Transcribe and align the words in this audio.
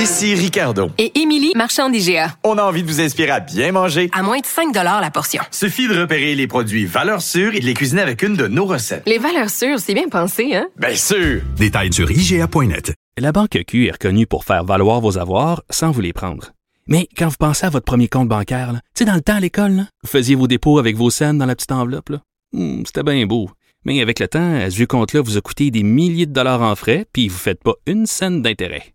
Ici 0.00 0.34
Ricardo. 0.34 0.88
Et 0.96 1.20
Émilie, 1.20 1.52
marchand 1.54 1.90
d'IGA. 1.90 2.34
On 2.42 2.56
a 2.56 2.62
envie 2.62 2.82
de 2.82 2.88
vous 2.88 3.02
inspirer 3.02 3.32
à 3.32 3.40
bien 3.40 3.70
manger. 3.70 4.08
À 4.14 4.22
moins 4.22 4.38
de 4.38 4.46
5 4.46 4.74
la 4.74 5.10
portion. 5.10 5.42
Suffit 5.50 5.88
de 5.88 6.00
repérer 6.00 6.34
les 6.34 6.46
produits 6.46 6.86
valeurs 6.86 7.20
sûres 7.20 7.54
et 7.54 7.60
de 7.60 7.66
les 7.66 7.74
cuisiner 7.74 8.00
avec 8.00 8.22
une 8.22 8.34
de 8.34 8.46
nos 8.46 8.64
recettes. 8.64 9.02
Les 9.06 9.18
valeurs 9.18 9.50
sûres, 9.50 9.78
c'est 9.78 9.92
bien 9.92 10.08
pensé, 10.08 10.54
hein? 10.54 10.68
Bien 10.78 10.94
sûr! 10.94 11.42
Détails 11.58 11.92
sur 11.92 12.10
IGA.net. 12.10 12.94
La 13.18 13.30
Banque 13.32 13.58
Q 13.66 13.88
est 13.88 13.90
reconnue 13.90 14.26
pour 14.26 14.46
faire 14.46 14.64
valoir 14.64 15.02
vos 15.02 15.18
avoirs 15.18 15.62
sans 15.68 15.90
vous 15.90 16.00
les 16.00 16.14
prendre. 16.14 16.52
Mais 16.86 17.06
quand 17.14 17.28
vous 17.28 17.36
pensez 17.38 17.66
à 17.66 17.70
votre 17.70 17.84
premier 17.84 18.08
compte 18.08 18.28
bancaire, 18.28 18.72
tu 18.94 19.00
sais, 19.00 19.04
dans 19.04 19.14
le 19.16 19.20
temps 19.20 19.36
à 19.36 19.40
l'école, 19.40 19.84
vous 20.02 20.08
faisiez 20.08 20.34
vos 20.34 20.46
dépôts 20.46 20.78
avec 20.78 20.96
vos 20.96 21.10
scènes 21.10 21.36
dans 21.36 21.44
la 21.46 21.54
petite 21.54 21.72
enveloppe. 21.72 22.08
là. 22.08 22.22
Hmm, 22.54 22.84
C'était 22.86 23.02
bien 23.02 23.26
beau. 23.26 23.50
Mais 23.84 24.00
avec 24.00 24.18
le 24.18 24.28
temps, 24.28 24.54
à 24.62 24.70
ce 24.70 24.76
vieux 24.76 24.86
compte-là 24.86 25.20
vous 25.20 25.36
a 25.36 25.42
coûté 25.42 25.70
des 25.70 25.82
milliers 25.82 26.24
de 26.24 26.32
dollars 26.32 26.62
en 26.62 26.74
frais, 26.74 27.04
puis 27.12 27.28
vous 27.28 27.34
ne 27.34 27.40
faites 27.40 27.62
pas 27.62 27.74
une 27.86 28.06
scène 28.06 28.40
d'intérêt. 28.40 28.94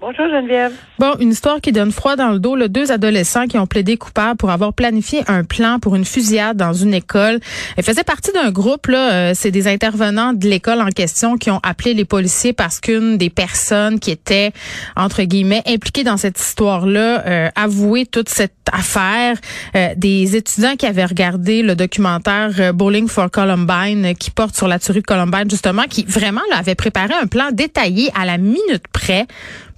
Bonjour 0.00 0.28
Geneviève. 0.28 0.72
Bon, 1.00 1.16
une 1.18 1.30
histoire 1.30 1.60
qui 1.60 1.72
donne 1.72 1.90
froid 1.90 2.14
dans 2.14 2.28
le 2.28 2.38
dos. 2.38 2.54
Là, 2.54 2.68
deux 2.68 2.92
adolescents 2.92 3.48
qui 3.48 3.58
ont 3.58 3.66
plaidé 3.66 3.96
coupables 3.96 4.36
pour 4.36 4.50
avoir 4.50 4.72
planifié 4.72 5.24
un 5.26 5.42
plan 5.42 5.80
pour 5.80 5.96
une 5.96 6.04
fusillade 6.04 6.56
dans 6.56 6.72
une 6.72 6.94
école. 6.94 7.40
Ils 7.76 7.82
faisaient 7.82 8.04
partie 8.04 8.30
d'un 8.30 8.52
groupe. 8.52 8.86
Là, 8.86 9.12
euh, 9.12 9.32
c'est 9.34 9.50
des 9.50 9.66
intervenants 9.66 10.34
de 10.34 10.46
l'école 10.46 10.80
en 10.82 10.90
question 10.90 11.36
qui 11.36 11.50
ont 11.50 11.58
appelé 11.64 11.94
les 11.94 12.04
policiers 12.04 12.52
parce 12.52 12.78
qu'une 12.78 13.18
des 13.18 13.28
personnes 13.28 13.98
qui 13.98 14.12
était 14.12 14.52
entre 14.94 15.24
guillemets 15.24 15.64
impliquée 15.66 16.04
dans 16.04 16.16
cette 16.16 16.38
histoire-là 16.38 17.26
euh, 17.26 17.48
avouait 17.56 18.06
toute 18.06 18.28
cette 18.28 18.54
affaire. 18.70 19.36
Euh, 19.74 19.88
des 19.96 20.36
étudiants 20.36 20.76
qui 20.76 20.86
avaient 20.86 21.06
regardé 21.06 21.62
le 21.62 21.74
documentaire 21.74 22.72
Bowling 22.72 23.08
for 23.08 23.32
Columbine 23.32 24.14
qui 24.14 24.30
porte 24.30 24.54
sur 24.54 24.68
la 24.68 24.78
tuerie 24.78 25.00
de 25.00 25.06
Columbine 25.06 25.50
justement, 25.50 25.82
qui 25.90 26.04
vraiment 26.04 26.42
là, 26.50 26.58
avait 26.58 26.76
préparé 26.76 27.14
un 27.20 27.26
plan 27.26 27.48
détaillé 27.50 28.12
à 28.14 28.24
la 28.24 28.38
minute 28.38 28.84
près 28.92 29.26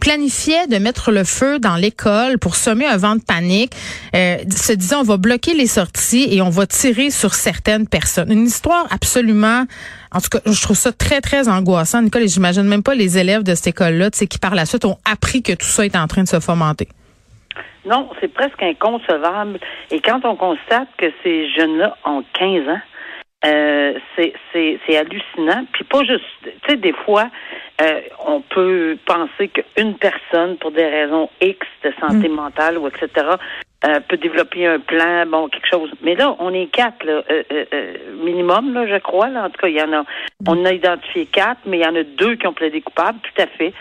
planifiait 0.00 0.66
de 0.66 0.78
mettre 0.78 1.12
le 1.12 1.24
feu 1.24 1.58
dans 1.58 1.76
l'école 1.76 2.38
pour 2.38 2.56
semer 2.56 2.86
un 2.86 2.96
vent 2.96 3.16
de 3.16 3.22
panique, 3.22 3.72
euh, 4.16 4.38
se 4.50 4.72
disant 4.72 5.00
on 5.00 5.04
va 5.04 5.16
bloquer 5.16 5.54
les 5.54 5.66
sorties 5.66 6.26
et 6.34 6.42
on 6.42 6.50
va 6.50 6.66
tirer 6.66 7.10
sur 7.10 7.34
certaines 7.34 7.86
personnes. 7.86 8.32
Une 8.32 8.46
histoire 8.46 8.86
absolument, 8.90 9.64
en 10.12 10.20
tout 10.20 10.30
cas, 10.30 10.40
je 10.46 10.62
trouve 10.62 10.76
ça 10.76 10.92
très 10.92 11.20
très 11.20 11.48
angoissant, 11.48 12.02
Nicole. 12.02 12.22
Et 12.22 12.28
j'imagine 12.28 12.64
même 12.64 12.82
pas 12.82 12.94
les 12.94 13.18
élèves 13.18 13.42
de 13.42 13.54
cette 13.54 13.68
école-là, 13.68 14.10
tu 14.10 14.18
sais, 14.18 14.26
qui 14.26 14.38
par 14.38 14.54
la 14.54 14.64
suite 14.64 14.84
ont 14.84 14.96
appris 15.10 15.42
que 15.42 15.52
tout 15.52 15.66
ça 15.66 15.84
est 15.84 15.96
en 15.96 16.06
train 16.06 16.22
de 16.22 16.28
se 16.28 16.40
fomenter. 16.40 16.88
Non, 17.84 18.10
c'est 18.20 18.32
presque 18.32 18.62
inconcevable. 18.62 19.58
Et 19.90 20.00
quand 20.00 20.24
on 20.24 20.36
constate 20.36 20.88
que 20.98 21.06
ces 21.22 21.50
jeunes-là 21.52 21.96
ont 22.04 22.24
15 22.38 22.68
ans, 22.68 22.80
euh, 23.44 23.94
c'est, 24.16 24.96
hallucinant. 24.96 25.64
Puis 25.72 25.84
pas 25.84 26.04
juste, 26.04 26.24
tu 26.42 26.50
sais, 26.68 26.76
des 26.76 26.92
fois, 26.92 27.30
euh, 27.81 28.00
on 28.27 28.41
peut 28.42 28.98
penser 29.06 29.48
qu'une 29.48 29.95
personne, 29.95 30.57
pour 30.58 30.73
des 30.73 30.85
raisons 30.85 31.30
X 31.41 31.67
de 31.85 31.92
santé 32.01 32.29
mentale 32.29 32.79
ou 32.79 32.89
etc., 32.89 33.08
euh, 33.83 33.98
peut 34.01 34.18
développer 34.18 34.67
un 34.67 34.79
plan, 34.79 35.24
bon, 35.27 35.48
quelque 35.48 35.68
chose. 35.70 35.90
Mais 36.02 36.14
là, 36.14 36.36
on 36.39 36.52
est 36.52 36.67
quatre, 36.67 37.02
là, 37.02 37.23
euh, 37.30 37.42
euh, 37.51 37.64
euh, 37.73 37.95
minimum, 38.23 38.74
là, 38.74 38.86
je 38.86 38.98
crois. 39.01 39.30
Là. 39.30 39.45
En 39.45 39.51
tout 39.51 39.58
cas, 39.58 39.69
il 39.69 39.77
y 39.77 39.83
en 39.83 39.92
a. 39.92 40.05
On 40.46 40.64
a 40.67 40.73
identifié 40.73 41.24
quatre, 41.27 41.61
mais 41.64 41.79
il 41.79 41.83
y 41.83 41.86
en 41.86 41.96
a 41.96 42.02
deux 42.02 42.36
qui 42.36 42.46
ont 42.46 42.52
plaidé 42.52 42.83
coupables, 42.83 43.19
tout 43.23 43.42
à 43.42 43.46
fait. 43.46 43.73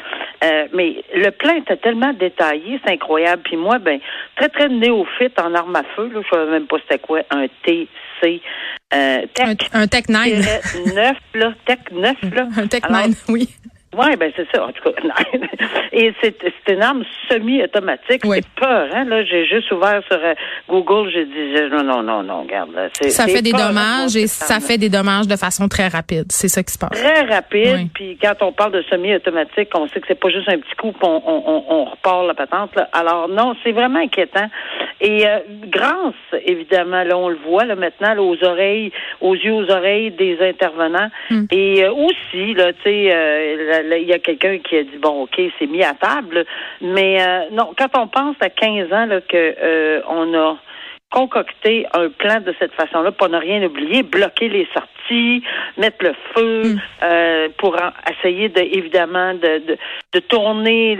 Euh, 0.44 0.68
mais 0.74 1.04
le 1.14 1.32
plan 1.32 1.54
était 1.56 1.76
tellement 1.76 2.14
détaillé, 2.14 2.80
c'est 2.84 2.94
incroyable. 2.94 3.42
Puis 3.44 3.58
moi, 3.58 3.80
ben, 3.80 4.00
très, 4.38 4.48
très 4.48 4.70
néophyte 4.70 5.38
en 5.38 5.54
armes 5.54 5.76
à 5.76 5.84
feu, 5.96 6.10
là, 6.14 6.22
je 6.24 6.30
savais 6.30 6.52
même 6.52 6.68
pas 6.68 6.78
c'était 6.82 7.00
quoi, 7.00 7.20
un 7.32 7.48
TC. 7.64 8.42
Euh, 8.94 9.22
Un, 9.40 9.56
tech 9.56 9.70
un 9.74 9.88
Tech 9.88 10.04
9. 10.08 10.96
9, 10.96 11.18
là, 11.36 11.54
Tech 11.66 11.80
9, 11.92 12.16
là. 12.34 12.48
Un 12.58 12.68
Tech 12.68 12.82
Alors, 12.84 13.08
9, 13.08 13.26
oui. 13.30 13.50
Oui, 13.98 14.16
ben 14.18 14.32
c'est 14.36 14.48
ça, 14.54 14.66
en 14.66 14.72
tout 14.72 14.84
cas. 14.84 14.92
Et 15.92 16.14
c'est 16.22 16.36
c'est 16.66 16.74
une 16.74 16.82
arme 16.84 17.04
semi-automatique. 17.30 18.22
Oui. 18.26 18.38
C'est 18.42 18.62
peur, 18.66 18.88
hein? 18.94 19.06
Là, 19.06 19.24
j'ai 19.24 19.46
juste 19.46 19.72
ouvert 19.72 20.02
sur 20.08 20.20
euh, 20.24 20.34
Google, 20.70 21.10
j'ai 21.12 21.26
dit 21.26 21.56
non, 21.72 21.84
non, 21.84 22.04
non, 22.04 22.24
non, 22.24 22.44
regarde. 22.44 22.72
Là, 22.74 22.90
c'est- 22.94 23.10
Ça 23.10 23.26
fait 23.28 23.42
des 23.42 23.52
dommages 23.52 24.16
et 24.16 24.28
ça 24.28 24.60
fait 24.60 24.78
des 24.78 24.90
dommages 24.90 25.28
de 25.28 25.36
façon 25.36 25.68
très 25.68 25.88
rapide. 25.88 26.26
C'est 26.30 26.48
ça 26.48 26.62
qui 26.64 26.72
se 26.74 26.78
passe. 26.78 26.92
Très 26.92 27.22
rapide, 27.24 27.76
Oui. 27.76 27.90
puis 27.94 28.18
quand 28.22 28.36
on 28.42 28.52
parle 28.52 28.74
de 28.74 28.84
semi-automatique, 28.84 29.70
on 29.76 29.88
sait 29.88 30.00
que 30.00 30.06
c'est 30.08 30.20
pas 30.20 30.30
juste 30.30 30.48
un 30.50 30.58
petit 30.60 30.76
coup, 30.78 30.94
on, 31.02 31.22
on, 31.26 31.44
on, 31.48 31.64
on 31.70 31.86
repart 31.86 32.28
la 32.28 32.34
patente. 32.36 32.76
Là. 32.76 32.90
Alors 32.94 33.28
non, 33.28 33.56
c'est 33.64 33.72
vraiment 33.72 34.00
inquiétant. 34.00 34.48
Et 35.02 35.26
euh, 35.28 35.40
grâce, 35.68 36.14
évidemment, 36.46 37.04
là, 37.04 37.18
on 37.18 37.30
le 37.30 37.38
voit 37.48 37.66
là, 37.66 37.76
maintenant, 37.76 38.14
là, 38.14 38.22
aux 38.22 38.44
oreilles, 38.44 38.92
aux 39.22 39.34
yeux, 39.34 39.54
aux 39.54 39.72
oreilles 39.72 40.12
des 40.12 40.38
intervenants. 40.42 41.10
Hmm. 41.30 41.46
Et 41.52 41.84
euh, 41.84 41.92
aussi, 41.94 42.54
là, 42.54 42.74
tu 42.74 42.80
sais, 42.84 43.10
euh, 43.14 43.79
il 43.84 44.08
y 44.08 44.14
a 44.14 44.20
quelqu'un 44.20 44.58
qui 44.60 44.78
a 44.78 44.84
dit 44.84 44.98
bon, 45.02 45.24
ok, 45.24 45.40
c'est 45.58 45.68
mis 45.68 45.84
à 45.84 45.94
table, 45.94 46.46
mais 46.82 47.22
euh, 47.22 47.50
non, 47.52 47.72
quand 47.78 47.90
on 48.02 48.08
pense 48.08 48.36
à 48.42 48.50
15 48.50 48.92
ans 48.94 49.06
là, 49.06 49.22
que 49.22 49.56
euh, 49.62 50.02
on 50.08 50.34
a 50.34 50.58
concocté 51.12 51.88
un 51.94 52.10
plan 52.10 52.40
de 52.40 52.54
cette 52.60 52.74
façon-là 52.74 53.12
pour 53.12 53.30
ne 53.30 53.38
rien 53.38 53.64
oublier, 53.64 54.04
bloquer 54.04 54.48
les 54.48 54.68
sorties, 54.74 55.44
mettre 55.76 56.06
le 56.06 56.14
feu 56.36 56.76
euh, 57.02 57.50
pour 57.58 57.74
en- 57.76 57.92
essayer 58.12 58.48
de 58.50 58.60
évidemment 58.62 59.34
de, 59.34 59.58
de, 59.66 59.78
de 60.14 60.20
tourner 60.22 60.98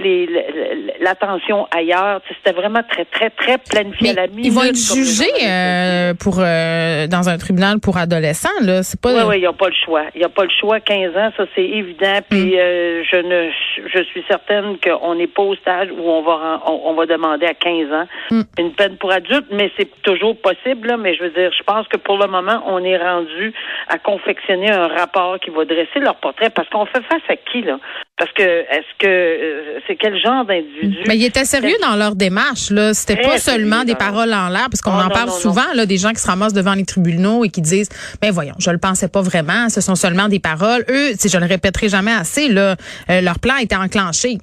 l'attention 1.00 1.68
ailleurs. 1.72 2.22
C'était 2.28 2.56
vraiment 2.56 2.82
très 2.88 3.06
très 3.06 3.30
très 3.32 3.58
planifié 3.58 4.14
Mais 4.14 4.20
à 4.20 4.22
la 4.24 4.28
minute. 4.28 4.46
ils 4.46 4.52
vont 4.52 4.64
être 4.64 4.76
jugés 4.78 5.26
euh, 5.48 6.14
pour 6.14 6.40
euh, 6.40 7.08
dans 7.08 7.28
un 7.30 7.38
tribunal 7.38 7.80
pour 7.80 7.98
adolescents 7.98 8.50
là, 8.62 8.84
c'est 8.84 9.02
pas 9.02 9.14
Oui, 9.14 9.22
oui, 9.30 9.36
il 9.38 9.42
n'y 9.42 9.46
a 9.48 9.54
pas 9.54 9.68
le 9.70 9.76
choix. 9.86 10.04
Il 10.14 10.20
n'y 10.20 10.26
a 10.26 10.30
pas 10.30 10.44
le 10.44 10.50
choix. 10.60 10.80
15 10.80 11.16
ans, 11.18 11.32
ça 11.38 11.46
c'est 11.56 11.64
évident. 11.66 12.20
Puis 12.30 12.40
Mm. 12.56 12.60
euh, 12.60 13.04
je 13.12 13.18
ne, 13.18 13.50
je 13.94 14.04
suis 14.04 14.24
certaine 14.28 14.78
qu'on 14.84 15.16
n'est 15.16 15.28
pas 15.28 15.44
au 15.44 15.56
stade 15.56 15.90
où 15.92 16.02
on 16.08 16.22
va, 16.22 16.62
on, 16.68 16.82
on 16.86 16.94
va 16.94 17.06
demander 17.06 17.46
à 17.46 17.54
15 17.54 17.92
ans 17.92 18.06
Mm. 18.32 18.42
une 18.60 18.72
peine 18.74 18.98
pour 18.98 19.12
adulte, 19.12 19.48
mais 19.52 19.72
c'est 19.78 19.90
toujours 20.04 20.36
possible. 20.40 20.88
Là, 20.88 20.98
mais 20.98 21.16
je 21.16 21.24
veux 21.24 21.32
dire, 21.32 21.52
je 21.58 21.64
pense 21.64 21.88
que 21.88 21.98
pour 21.98 22.18
le 22.18 22.28
moment, 22.28 22.62
on 22.68 22.84
est 22.84 22.98
rendu 22.98 23.54
à 23.88 23.98
confectionner 23.98 24.70
un 24.72 24.88
rapport 24.88 25.40
qui 25.40 25.50
va 25.50 25.66
dresser 25.66 26.00
leur 26.00 26.16
portrait. 26.18 26.50
Parce 26.52 26.70
qu'on 26.70 26.86
fait 26.86 27.02
face 27.10 27.22
à 27.30 27.36
qui 27.36 27.62
là? 27.64 27.80
Parce 28.20 28.32
que 28.34 28.44
est-ce 28.44 28.98
que 29.00 29.08
euh, 29.08 29.80
c'est 29.88 29.96
quel 29.96 30.20
genre 30.22 30.44
d'individu? 30.46 30.98
Mais 31.08 31.18
ils 31.18 31.26
étaient 31.26 31.46
sérieux 31.46 31.78
dans 31.82 31.96
leur 31.96 32.16
démarche 32.16 32.70
là, 32.70 32.94
c'était 32.94 33.16
pas 33.16 33.38
seulement 33.38 33.86
des 33.86 33.96
paroles 33.96 34.34
en 34.34 34.50
l'air 34.50 34.68
parce 34.70 34.82
qu'on 34.82 34.92
Oh, 34.92 34.96
en 35.00 35.04
non, 35.04 35.10
parle 35.10 35.30
non, 35.30 35.36
souvent 35.36 35.74
là 35.74 35.86
des 35.86 35.98
gens 35.98 36.10
qui 36.10 36.20
se 36.22 36.28
ramassent 36.28 36.54
devant 36.54 36.74
les 36.74 36.84
tribunaux 36.84 37.46
et 37.46 37.50
qui 37.50 37.62
disent 37.62 37.90
ben 38.22 38.32
voyons, 38.32 38.56
je 38.60 38.72
le 38.72 38.78
pensais 38.78 39.08
pas 39.08 39.22
vraiment, 39.22 39.70
ce 39.70 39.80
sont 39.82 39.96
seulement 39.96 40.28
des 40.28 40.40
paroles. 40.40 40.84
Eux, 40.90 41.12
si 41.18 41.30
je 41.30 41.38
le 41.38 41.46
répéterai 41.46 41.88
jamais 41.90 42.12
assez 42.12 42.50
là, 42.50 42.76
euh, 43.10 43.22
leur 43.22 43.40
plan 43.40 43.56
était 43.58 43.78
enclenché. 43.78 44.38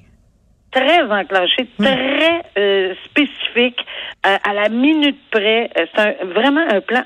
Très 0.79 1.01
enclenché, 1.03 1.67
très 1.79 2.41
euh, 2.57 2.93
spécifique, 3.05 3.85
euh, 4.25 4.35
à 4.43 4.53
la 4.53 4.69
minute 4.69 5.17
près. 5.31 5.69
Euh, 5.77 5.85
c'est 5.95 6.01
un- 6.01 6.25
vraiment 6.25 6.65
un 6.69 6.81
plan 6.81 7.03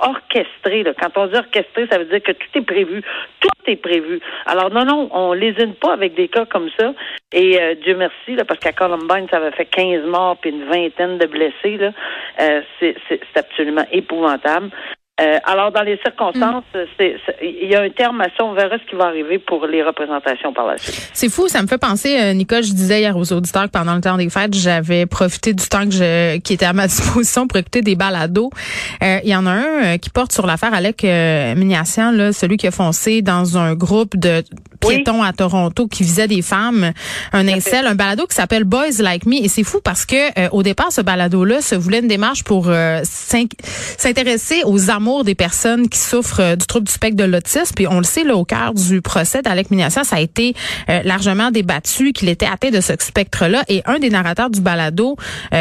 orchestré. 0.00 0.82
Là. 0.82 0.92
Quand 1.00 1.10
on 1.16 1.26
dit 1.26 1.36
orchestré, 1.36 1.86
ça 1.90 1.98
veut 1.98 2.04
dire 2.06 2.22
que 2.22 2.32
tout 2.32 2.48
est 2.54 2.62
prévu. 2.62 3.02
Tout 3.40 3.48
est 3.66 3.76
prévu. 3.76 4.20
Alors 4.46 4.70
non, 4.70 4.84
non, 4.84 5.08
on 5.12 5.32
lésine 5.32 5.74
pas 5.74 5.92
avec 5.92 6.14
des 6.14 6.28
cas 6.28 6.46
comme 6.46 6.68
ça. 6.78 6.92
Et 7.32 7.60
euh, 7.60 7.74
Dieu 7.82 7.96
merci, 7.96 8.34
là, 8.34 8.44
parce 8.44 8.60
qu'à 8.60 8.72
Columbine, 8.72 9.26
ça 9.30 9.36
avait 9.38 9.52
fait 9.52 9.66
15 9.66 10.04
morts 10.06 10.36
puis 10.40 10.50
une 10.50 10.64
vingtaine 10.64 11.18
de 11.18 11.26
blessés. 11.26 11.76
Là. 11.76 11.90
Euh, 12.40 12.62
c'est, 12.80 12.94
c'est, 13.08 13.20
c'est 13.32 13.40
absolument 13.40 13.84
épouvantable. 13.92 14.70
Euh, 15.20 15.38
alors, 15.44 15.72
dans 15.72 15.82
les 15.82 15.98
circonstances, 16.04 16.64
c'est- 16.74 17.16
c'est- 17.26 17.36
il 17.42 17.68
y 17.68 17.74
a 17.74 17.80
un 17.82 17.90
terme 17.90 18.20
à 18.20 18.26
ça. 18.36 18.44
On 18.44 18.52
verra 18.52 18.76
ce 18.78 18.88
qui 18.88 18.94
va 18.96 19.06
arriver 19.06 19.38
pour 19.38 19.66
les 19.66 19.82
représentations 19.82 20.52
par 20.52 20.66
la 20.66 20.78
suite. 20.78 21.10
C'est 21.12 21.28
fou, 21.28 21.48
ça 21.48 21.60
me 21.62 21.66
fait 21.66 21.78
penser, 21.78 22.16
euh, 22.20 22.32
Nicole, 22.34 22.62
je 22.62 22.72
disais 22.72 23.00
hier 23.00 23.16
aux 23.16 23.32
auditeurs 23.32 23.64
que 23.64 23.70
pendant 23.70 23.94
le 23.96 24.00
temps 24.00 24.16
des 24.16 24.30
fêtes, 24.30 24.54
j'avais 24.54 25.06
profité 25.06 25.54
du 25.54 25.68
temps 25.68 25.84
que 25.84 25.90
je, 25.92 26.38
qui 26.38 26.52
était 26.52 26.66
à 26.66 26.72
ma 26.72 26.86
disposition 26.86 27.46
pour 27.48 27.58
écouter 27.58 27.82
des 27.82 27.96
balados. 27.96 28.50
Euh, 29.02 29.18
Il 29.24 29.30
y 29.30 29.34
en 29.36 29.46
a 29.46 29.50
un 29.50 29.84
euh, 29.94 29.96
qui 29.98 30.10
porte 30.10 30.32
sur 30.32 30.46
l'affaire 30.46 30.72
Alec 30.72 31.02
euh, 31.04 31.54
Mignassian, 31.56 32.12
là, 32.12 32.32
celui 32.32 32.56
qui 32.56 32.66
a 32.68 32.70
foncé 32.70 33.20
dans 33.22 33.58
un 33.58 33.74
groupe 33.74 34.16
de 34.16 34.42
piéton 34.80 35.22
à 35.22 35.32
Toronto 35.32 35.86
qui 35.86 36.02
visait 36.02 36.28
des 36.28 36.42
femmes, 36.42 36.92
un 37.32 37.48
incel, 37.48 37.86
un 37.86 37.94
balado 37.94 38.26
qui 38.26 38.34
s'appelle 38.34 38.64
Boys 38.64 39.00
Like 39.00 39.26
Me. 39.26 39.36
Et 39.44 39.48
c'est 39.48 39.64
fou 39.64 39.80
parce 39.82 40.06
que 40.06 40.16
euh, 40.38 40.48
au 40.52 40.62
départ, 40.62 40.92
ce 40.92 41.00
balado-là 41.00 41.60
se 41.60 41.74
voulait 41.74 42.00
une 42.00 42.08
démarche 42.08 42.44
pour 42.44 42.66
euh, 42.68 43.02
s'intéresser 43.04 44.62
aux 44.64 44.90
amours 44.90 45.24
des 45.24 45.34
personnes 45.34 45.88
qui 45.88 45.98
souffrent 45.98 46.40
euh, 46.40 46.56
du 46.56 46.66
trouble 46.66 46.86
du 46.86 46.92
spectre 46.92 47.16
de 47.16 47.24
l'autisme. 47.24 47.72
Puis 47.74 47.86
on 47.86 47.98
le 47.98 48.04
sait, 48.04 48.24
là, 48.24 48.36
au 48.36 48.44
cœur 48.44 48.74
du 48.74 49.02
procès 49.02 49.42
d'Alec 49.42 49.70
Minassian, 49.70 50.04
ça 50.04 50.16
a 50.16 50.20
été 50.20 50.54
largement 51.04 51.50
débattu 51.50 52.12
qu'il 52.12 52.28
était 52.28 52.46
atteint 52.46 52.70
de 52.70 52.80
ce 52.80 52.92
spectre-là. 52.98 53.64
Et 53.68 53.82
un 53.86 53.98
des 53.98 54.10
narrateurs 54.10 54.50
du 54.50 54.60
balado, 54.60 55.16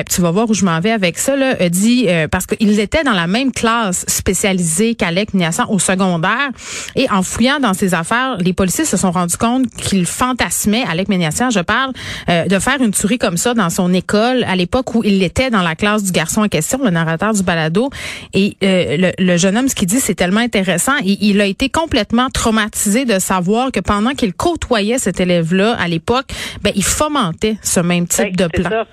tu 0.09 0.21
vas 0.21 0.31
voir 0.31 0.49
où 0.49 0.53
je 0.53 0.65
m'en 0.65 0.79
vais 0.79 0.91
avec 0.91 1.17
ça, 1.17 1.35
là, 1.35 1.69
dit, 1.69 2.07
parce 2.31 2.45
qu'il 2.45 2.79
était 2.79 3.03
dans 3.03 3.13
la 3.13 3.27
même 3.27 3.51
classe 3.51 4.05
spécialisée 4.07 4.95
qu'Alec 4.95 5.33
Minassian 5.33 5.65
au 5.69 5.79
secondaire. 5.79 6.49
Et 6.95 7.09
en 7.09 7.23
fouillant 7.23 7.59
dans 7.59 7.73
ses 7.73 7.93
affaires, 7.93 8.37
les 8.39 8.53
policiers 8.53 8.85
se 8.85 8.97
sont 8.97 9.06
rendus 9.11 9.37
compte 9.37 9.67
qu'il 9.67 10.05
fantasmait, 10.05 10.83
Alec 10.89 11.09
Méniassian, 11.09 11.49
je 11.49 11.59
parle, 11.59 11.91
euh, 12.29 12.45
de 12.45 12.59
faire 12.59 12.81
une 12.81 12.91
tuerie 12.91 13.17
comme 13.17 13.37
ça 13.37 13.53
dans 13.53 13.69
son 13.69 13.93
école 13.93 14.43
à 14.45 14.55
l'époque 14.55 14.95
où 14.95 15.03
il 15.03 15.23
était 15.23 15.49
dans 15.49 15.61
la 15.61 15.75
classe 15.75 16.03
du 16.03 16.11
garçon 16.11 16.41
en 16.41 16.47
question, 16.47 16.79
le 16.83 16.89
narrateur 16.89 17.33
du 17.33 17.43
balado. 17.43 17.89
Et 18.33 18.57
euh, 18.63 19.11
le, 19.17 19.37
jeune 19.37 19.57
homme, 19.57 19.67
ce 19.67 19.75
qu'il 19.75 19.87
dit, 19.87 19.99
c'est 19.99 20.15
tellement 20.15 20.39
intéressant. 20.39 20.97
Et 21.05 21.17
il 21.21 21.41
a 21.41 21.45
été 21.45 21.69
complètement 21.69 22.29
traumatisé 22.29 23.05
de 23.05 23.19
savoir 23.19 23.71
que 23.71 23.79
pendant 23.79 24.11
qu'il 24.11 24.33
côtoyait 24.33 24.97
cet 24.97 25.19
élève-là 25.19 25.75
à 25.79 25.87
l'époque, 25.87 26.27
ben, 26.61 26.71
il 26.75 26.83
fomentait 26.83 27.57
ce 27.61 27.79
même 27.79 28.07
type 28.07 28.35
ben, 28.37 28.47
de 28.47 28.61
plan. 28.61 28.85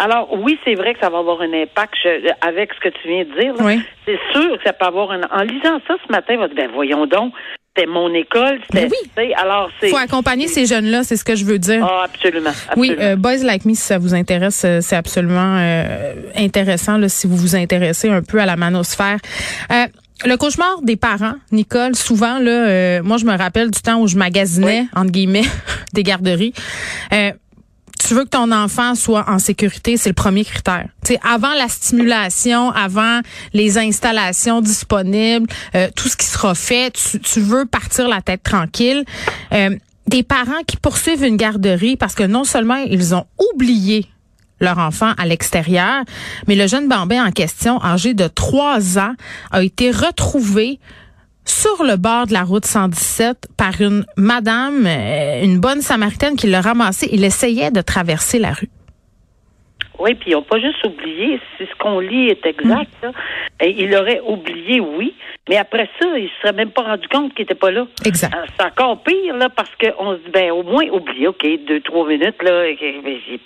Alors 0.00 0.32
oui, 0.32 0.58
c'est 0.64 0.74
vrai 0.76 0.94
que 0.94 1.00
ça 1.00 1.10
va 1.10 1.18
avoir 1.18 1.42
un 1.42 1.52
impact 1.52 1.94
avec 2.40 2.72
ce 2.72 2.80
que 2.80 2.88
tu 2.88 3.08
viens 3.08 3.24
de 3.24 3.38
dire. 3.38 3.84
C'est 4.06 4.18
sûr 4.32 4.56
que 4.56 4.62
ça 4.64 4.72
peut 4.72 4.86
avoir 4.86 5.10
un. 5.10 5.20
En 5.30 5.42
lisant 5.42 5.78
ça 5.86 5.94
ce 6.06 6.10
matin, 6.10 6.36
ben 6.56 6.70
voyons 6.72 7.04
donc, 7.04 7.34
c'était 7.80 7.90
mon 7.90 8.12
école. 8.14 8.60
C'était, 8.70 8.88
oui. 9.16 9.32
Alors, 9.34 9.70
c'est. 9.80 9.88
Faut 9.88 9.96
accompagner 9.96 10.48
ces 10.48 10.66
jeunes-là, 10.66 11.02
c'est 11.04 11.16
ce 11.16 11.24
que 11.24 11.34
je 11.34 11.44
veux 11.44 11.58
dire. 11.58 11.86
Ah, 11.88 12.04
absolument. 12.04 12.50
Oui, 12.76 12.94
euh, 12.98 13.16
Boys 13.16 13.38
Like 13.38 13.64
Me, 13.64 13.74
si 13.74 13.82
ça 13.82 13.98
vous 13.98 14.14
intéresse, 14.14 14.62
euh, 14.64 14.80
c'est 14.80 14.96
absolument 14.96 15.56
euh, 15.58 16.14
intéressant 16.36 16.98
là, 16.98 17.08
si 17.08 17.26
vous 17.26 17.36
vous 17.36 17.56
intéressez 17.56 18.08
un 18.08 18.22
peu 18.22 18.40
à 18.40 18.46
la 18.46 18.56
manosphère. 18.56 19.18
le 20.24 20.36
cauchemar 20.36 20.82
des 20.82 20.96
parents, 20.96 21.34
Nicole, 21.52 21.94
souvent 21.94 22.38
là, 22.38 23.00
moi 23.02 23.16
je 23.16 23.24
me 23.24 23.36
rappelle 23.36 23.70
du 23.70 23.80
temps 23.80 24.00
où 24.00 24.06
je 24.06 24.16
magasinais 24.16 24.86
entre 24.94 25.10
guillemets 25.10 25.46
des 25.94 26.02
garderies 26.02 26.52
tu 28.06 28.14
veux 28.14 28.24
que 28.24 28.30
ton 28.30 28.50
enfant 28.50 28.94
soit 28.94 29.24
en 29.28 29.38
sécurité, 29.38 29.96
c'est 29.96 30.08
le 30.08 30.14
premier 30.14 30.44
critère. 30.44 30.88
sais, 31.04 31.18
avant 31.22 31.52
la 31.54 31.68
stimulation, 31.68 32.70
avant 32.70 33.20
les 33.52 33.78
installations 33.78 34.60
disponibles, 34.60 35.46
euh, 35.74 35.88
tout 35.94 36.08
ce 36.08 36.16
qui 36.16 36.26
sera 36.26 36.54
fait, 36.54 36.92
tu, 37.22 37.40
veux 37.40 37.66
partir 37.66 38.08
la 38.08 38.22
tête 38.22 38.42
tranquille. 38.42 39.04
Euh, 39.52 39.76
des 40.06 40.22
parents 40.22 40.62
qui 40.66 40.76
poursuivent 40.76 41.22
une 41.22 41.36
garderie 41.36 41.96
parce 41.96 42.14
que 42.14 42.24
non 42.24 42.44
seulement 42.44 42.76
ils 42.76 43.14
ont 43.14 43.26
oublié 43.52 44.06
leur 44.60 44.78
enfant 44.78 45.12
à 45.16 45.26
l'extérieur, 45.26 46.04
mais 46.46 46.54
le 46.54 46.66
jeune 46.66 46.88
bambin 46.88 47.24
en 47.24 47.30
question, 47.30 47.82
âgé 47.82 48.14
de 48.14 48.28
trois 48.28 48.98
ans, 48.98 49.14
a 49.50 49.62
été 49.62 49.90
retrouvé 49.90 50.78
sur 51.44 51.82
le 51.84 51.96
bord 51.96 52.26
de 52.26 52.32
la 52.32 52.42
route 52.42 52.64
117 52.64 53.48
par 53.56 53.80
une 53.80 54.04
madame, 54.16 54.86
euh, 54.86 55.42
une 55.42 55.60
bonne 55.60 55.80
samaritaine 55.80 56.36
qui 56.36 56.46
l'a 56.46 56.60
ramassé. 56.60 57.08
Il 57.12 57.24
essayait 57.24 57.70
de 57.70 57.80
traverser 57.80 58.38
la 58.38 58.52
rue. 58.52 58.68
Oui, 59.98 60.14
puis 60.14 60.30
ils 60.30 60.34
n'ont 60.34 60.42
pas 60.42 60.58
juste 60.58 60.82
oublié, 60.84 61.38
si 61.56 61.66
ce 61.66 61.74
qu'on 61.78 62.00
lit 62.00 62.28
est 62.28 62.46
exact, 62.46 62.90
mm. 63.02 63.10
et 63.64 63.82
il 63.82 63.94
aurait 63.94 64.20
oublié, 64.26 64.80
oui, 64.80 65.14
mais 65.48 65.56
après 65.56 65.88
ça, 65.98 66.06
il 66.16 66.24
ne 66.24 66.28
se 66.28 66.34
serait 66.42 66.52
même 66.52 66.70
pas 66.70 66.82
rendu 66.82 67.08
compte 67.08 67.34
qu'il 67.34 67.42
n'était 67.42 67.54
pas 67.54 67.70
là. 67.70 67.86
Exact. 68.04 68.32
Euh, 68.34 68.46
c'est 68.56 68.64
encore 68.64 69.02
pire, 69.02 69.36
là, 69.36 69.48
parce 69.48 69.70
qu'on 69.80 70.12
se 70.12 70.18
dit, 70.18 70.30
ben, 70.32 70.52
au 70.52 70.62
moins, 70.62 70.84
oublie, 70.92 71.26
OK, 71.26 71.44
deux, 71.66 71.80
trois 71.80 72.06
minutes, 72.06 72.40
là, 72.42 72.64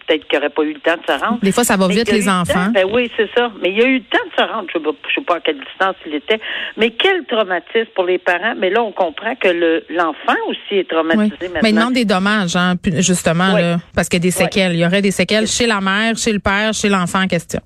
peut-être 0.06 0.28
qu'il 0.28 0.38
n'aurait 0.38 0.50
pas 0.50 0.62
eu 0.64 0.74
le 0.74 0.80
temps 0.80 0.96
de 0.96 1.06
se 1.06 1.18
rendre. 1.18 1.38
Des 1.40 1.52
fois, 1.52 1.64
ça 1.64 1.76
va 1.76 1.86
vite, 1.88 2.10
les 2.10 2.28
enfants. 2.28 2.68
ben 2.74 2.86
oui, 2.92 3.10
c'est 3.16 3.30
ça. 3.34 3.50
Mais 3.62 3.70
il 3.70 3.78
y 3.78 3.82
a 3.82 3.86
eu 3.86 3.98
le 3.98 4.04
temps 4.04 4.18
de 4.26 4.42
se 4.42 4.52
rendre. 4.52 4.68
Je 4.74 4.78
ne 4.78 4.84
sais, 5.14 5.20
pas 5.24 5.36
à 5.36 5.40
quelle 5.40 5.58
distance 5.58 5.96
il 6.06 6.14
était. 6.14 6.40
Mais 6.76 6.90
quel 6.90 7.24
traumatisme 7.24 7.90
pour 7.94 8.04
les 8.04 8.18
parents. 8.18 8.54
Mais 8.58 8.70
là, 8.70 8.82
on 8.82 8.92
comprend 8.92 9.34
que 9.36 9.82
l'enfant 9.88 10.38
aussi 10.48 10.80
est 10.80 10.90
traumatisé 10.90 11.48
maintenant. 11.48 11.60
Mais 11.62 11.70
il 11.70 11.74
demande 11.74 11.94
des 11.94 12.04
dommages, 12.04 12.56
hein, 12.56 12.74
justement, 12.98 13.56
là, 13.56 13.78
parce 13.94 14.08
qu'il 14.08 14.18
y 14.18 14.22
a 14.22 14.24
des 14.24 14.30
séquelles. 14.30 14.74
Il 14.74 14.80
y 14.80 14.86
aurait 14.86 15.02
des 15.02 15.12
séquelles 15.12 15.46
chez 15.46 15.66
la 15.66 15.80
mère, 15.80 16.16
chez 16.16 16.32
le 16.32 16.40
père, 16.40 16.74
chez 16.74 16.88
l'enfant 16.88 17.22
en 17.22 17.28
question. 17.28 17.60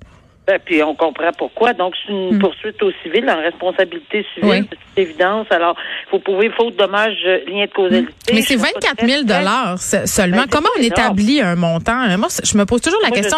Ben, 0.49 0.59
puis 0.65 0.83
on 0.83 0.95
comprend 0.95 1.31
pourquoi. 1.37 1.75
Donc, 1.75 1.93
c'est 1.95 2.11
une 2.11 2.37
hmm. 2.37 2.39
poursuite 2.39 2.83
au 2.83 2.91
civil, 3.03 3.29
en 3.29 3.37
responsabilité 3.37 4.25
civile, 4.33 4.65
c'est 4.95 5.03
évidence. 5.03 5.47
Alors, 5.51 5.77
il 6.07 6.11
faut 6.11 6.21
prouver 6.21 6.49
faute, 6.57 6.75
dommage, 6.75 7.19
lien 7.47 7.67
de 7.67 7.71
causalité. 7.71 8.11
Hmm. 8.11 8.35
Mais 8.35 8.41
c'est 8.41 8.57
24 8.57 9.07
000 9.07 9.25
dollars 9.25 9.79
seulement. 9.79 10.45
Ben, 10.45 10.49
Comment 10.51 10.71
on 10.79 10.81
établit 10.81 11.43
un 11.43 11.55
montant? 11.55 12.17
Moi, 12.17 12.29
je 12.43 12.57
me 12.57 12.65
pose 12.65 12.81
toujours 12.81 13.01
la 13.03 13.11
question. 13.11 13.37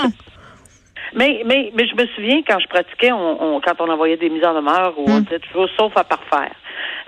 Mais, 1.17 1.43
mais, 1.45 1.73
mais 1.75 1.89
je 1.89 1.97
me 1.97 2.07
souviens 2.15 2.43
quand 2.47 2.61
je 2.61 2.69
pratiquais, 2.69 3.11
on, 3.11 3.61
quand 3.61 3.75
on 3.81 3.91
envoyait 3.91 4.17
des 4.17 4.31
mises 4.31 4.45
en 4.45 4.55
demeure, 4.55 4.95
où 4.97 5.11
on 5.11 5.19
hmm. 5.19 5.25
disait 5.25 5.41
toujours 5.41 5.69
sauf 5.77 5.93
à 5.97 6.05
parfaire. 6.05 6.55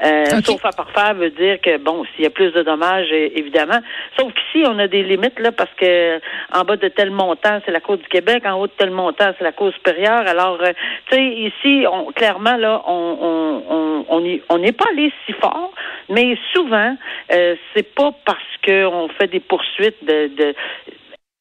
Euh, 0.04 0.24
Sauf 0.44 0.64
à 0.64 0.72
parfaire 0.72 1.14
veut 1.14 1.30
dire 1.30 1.60
que 1.60 1.76
bon, 1.78 2.04
s'il 2.04 2.24
y 2.24 2.26
a 2.26 2.30
plus 2.30 2.52
de 2.52 2.62
dommages, 2.62 3.12
évidemment. 3.12 3.78
Sauf 4.18 4.32
qu'ici, 4.32 4.64
on 4.66 4.78
a 4.78 4.88
des 4.88 5.02
limites 5.02 5.38
là 5.38 5.52
parce 5.52 5.72
que 5.74 6.18
en 6.52 6.64
bas 6.64 6.76
de 6.76 6.88
tel 6.88 7.10
montant, 7.10 7.60
c'est 7.64 7.70
la 7.70 7.80
Cour 7.80 7.98
du 7.98 8.08
Québec, 8.08 8.44
en 8.46 8.58
haut 8.58 8.66
de 8.66 8.72
tel 8.76 8.90
montant, 8.90 9.32
c'est 9.38 9.44
la 9.44 9.52
Cour 9.52 9.72
supérieure. 9.72 10.26
Alors, 10.26 10.58
euh, 10.60 10.72
tu 11.10 11.16
sais, 11.16 11.24
ici, 11.24 11.86
on, 11.90 12.12
clairement 12.12 12.56
là, 12.56 12.82
on 12.86 13.62
on 13.68 14.04
on 14.08 14.38
on 14.48 14.58
n'est 14.58 14.72
pas 14.72 14.86
allé 14.90 15.12
si 15.26 15.32
fort, 15.34 15.72
mais 16.08 16.36
souvent, 16.52 16.96
euh, 17.32 17.54
c'est 17.74 17.94
pas 17.94 18.10
parce 18.24 18.40
qu'on 18.66 19.08
fait 19.18 19.28
des 19.28 19.40
poursuites 19.40 20.04
de, 20.04 20.28
de 20.28 20.54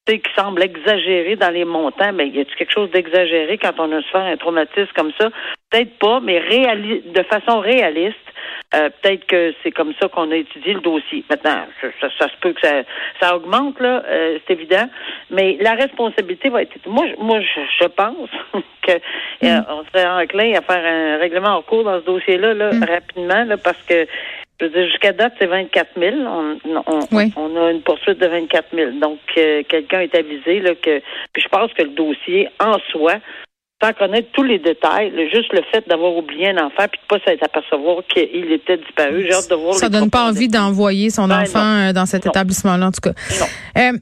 qui 0.06 0.20
semble 0.36 0.62
exagéré 0.62 1.36
dans 1.36 1.50
les 1.50 1.64
montants, 1.64 2.12
mais 2.12 2.28
y 2.28 2.40
a-t-il 2.40 2.56
quelque 2.56 2.72
chose 2.72 2.90
d'exagéré 2.90 3.56
quand 3.56 3.78
on 3.78 3.90
a 3.92 4.02
souffert 4.02 4.22
un 4.22 4.36
traumatisme 4.36 4.90
comme 4.96 5.12
ça? 5.18 5.30
Peut-être 5.70 5.96
pas, 5.98 6.20
mais 6.20 6.38
réali 6.38 7.02
de 7.06 7.22
façon 7.22 7.60
réaliste, 7.60 8.16
euh, 8.74 8.88
peut-être 9.02 9.26
que 9.26 9.54
c'est 9.62 9.70
comme 9.70 9.92
ça 10.00 10.08
qu'on 10.08 10.30
a 10.30 10.36
étudié 10.36 10.74
le 10.74 10.80
dossier. 10.80 11.24
Maintenant, 11.28 11.66
ça, 12.00 12.28
se 12.28 12.36
peut 12.40 12.52
que 12.52 12.60
ça, 12.60 12.82
ça 13.20 13.36
augmente, 13.36 13.78
là, 13.80 14.02
euh, 14.06 14.38
c'est 14.46 14.54
évident, 14.54 14.88
mais 15.30 15.58
la 15.60 15.74
responsabilité 15.74 16.48
va 16.48 16.62
être... 16.62 16.74
Moi, 16.86 17.06
moi 17.18 17.40
je, 17.40 17.86
pense 17.86 18.30
que 18.82 18.92
euh, 18.92 19.60
mm. 19.60 19.66
on 19.68 19.84
serait 19.84 20.08
enclin 20.08 20.54
à 20.54 20.62
faire 20.62 20.84
un 20.84 21.18
règlement 21.18 21.56
en 21.56 21.62
cours 21.62 21.84
dans 21.84 22.00
ce 22.00 22.06
dossier-là 22.06 22.54
là, 22.54 22.72
mm. 22.72 22.84
rapidement, 22.84 23.44
là, 23.44 23.56
parce 23.58 23.82
que 23.82 24.06
je 24.60 24.66
veux 24.66 24.72
dire, 24.72 24.86
jusqu'à 24.86 25.12
date, 25.12 25.34
c'est 25.38 25.46
24 25.46 25.90
000. 25.98 26.16
On, 26.24 26.56
on, 27.36 27.56
a 27.56 27.70
une 27.72 27.82
poursuite 27.82 28.18
de 28.18 28.26
24 28.26 28.66
000. 28.72 28.90
Donc, 28.92 29.18
quelqu'un 29.34 30.00
est 30.00 30.14
avisé 30.14 30.60
là, 30.60 30.76
que... 30.76 31.00
Puis 31.32 31.42
je 31.42 31.48
pense 31.48 31.72
que 31.72 31.82
le 31.82 31.88
dossier, 31.88 32.48
en 32.60 32.78
soi, 32.90 33.14
sans 33.82 33.92
connaître 33.92 34.28
tous 34.32 34.42
les 34.42 34.58
détails, 34.58 35.12
juste 35.32 35.52
le 35.52 35.62
fait 35.72 35.86
d'avoir 35.88 36.16
oublié 36.16 36.50
un 36.50 36.66
enfant 36.66 36.86
puis 36.90 37.00
de 37.00 37.06
pas 37.08 37.18
s'apercevoir 37.24 38.02
qu'il 38.12 38.52
était 38.52 38.76
disparu. 38.76 39.24
J'ai 39.26 39.32
hâte 39.32 39.50
de 39.50 39.56
voir. 39.56 39.74
Ça 39.74 39.88
donne 39.88 40.10
pas 40.10 40.28
envie 40.28 40.48
d'envoyer 40.48 41.10
son 41.10 41.26
ben 41.26 41.42
enfant 41.42 41.88
euh, 41.88 41.92
dans 41.92 42.06
cet 42.06 42.26
établissement-là, 42.26 42.86
en 42.86 42.92
tout 42.92 43.00
cas. 43.00 43.12
Euh, 43.78 43.92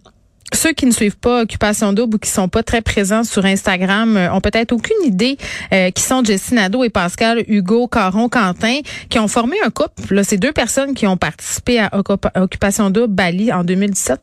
ceux 0.52 0.72
qui 0.72 0.86
ne 0.86 0.90
suivent 0.90 1.18
pas 1.18 1.42
Occupation 1.42 1.92
Double 1.92 2.16
ou 2.16 2.18
qui 2.18 2.30
sont 2.30 2.48
pas 2.48 2.62
très 2.62 2.80
présents 2.80 3.24
sur 3.24 3.44
Instagram 3.44 4.16
euh, 4.16 4.32
ont 4.32 4.40
peut-être 4.40 4.72
aucune 4.72 4.96
idée 5.04 5.38
euh, 5.72 5.90
qui 5.90 6.02
sont 6.02 6.24
Jessie 6.24 6.54
Nadeau 6.54 6.84
et 6.84 6.90
Pascal 6.90 7.44
Hugo 7.46 7.86
Caron 7.86 8.28
Quentin 8.28 8.80
qui 9.08 9.18
ont 9.18 9.28
formé 9.28 9.56
un 9.64 9.70
couple. 9.70 10.14
Là, 10.14 10.24
c'est 10.24 10.36
deux 10.36 10.52
personnes 10.52 10.94
qui 10.94 11.06
ont 11.06 11.16
participé 11.16 11.78
à 11.78 11.90
Occupation 12.36 12.90
Double 12.90 13.12
Bali 13.12 13.52
en 13.52 13.64
2017, 13.64 14.20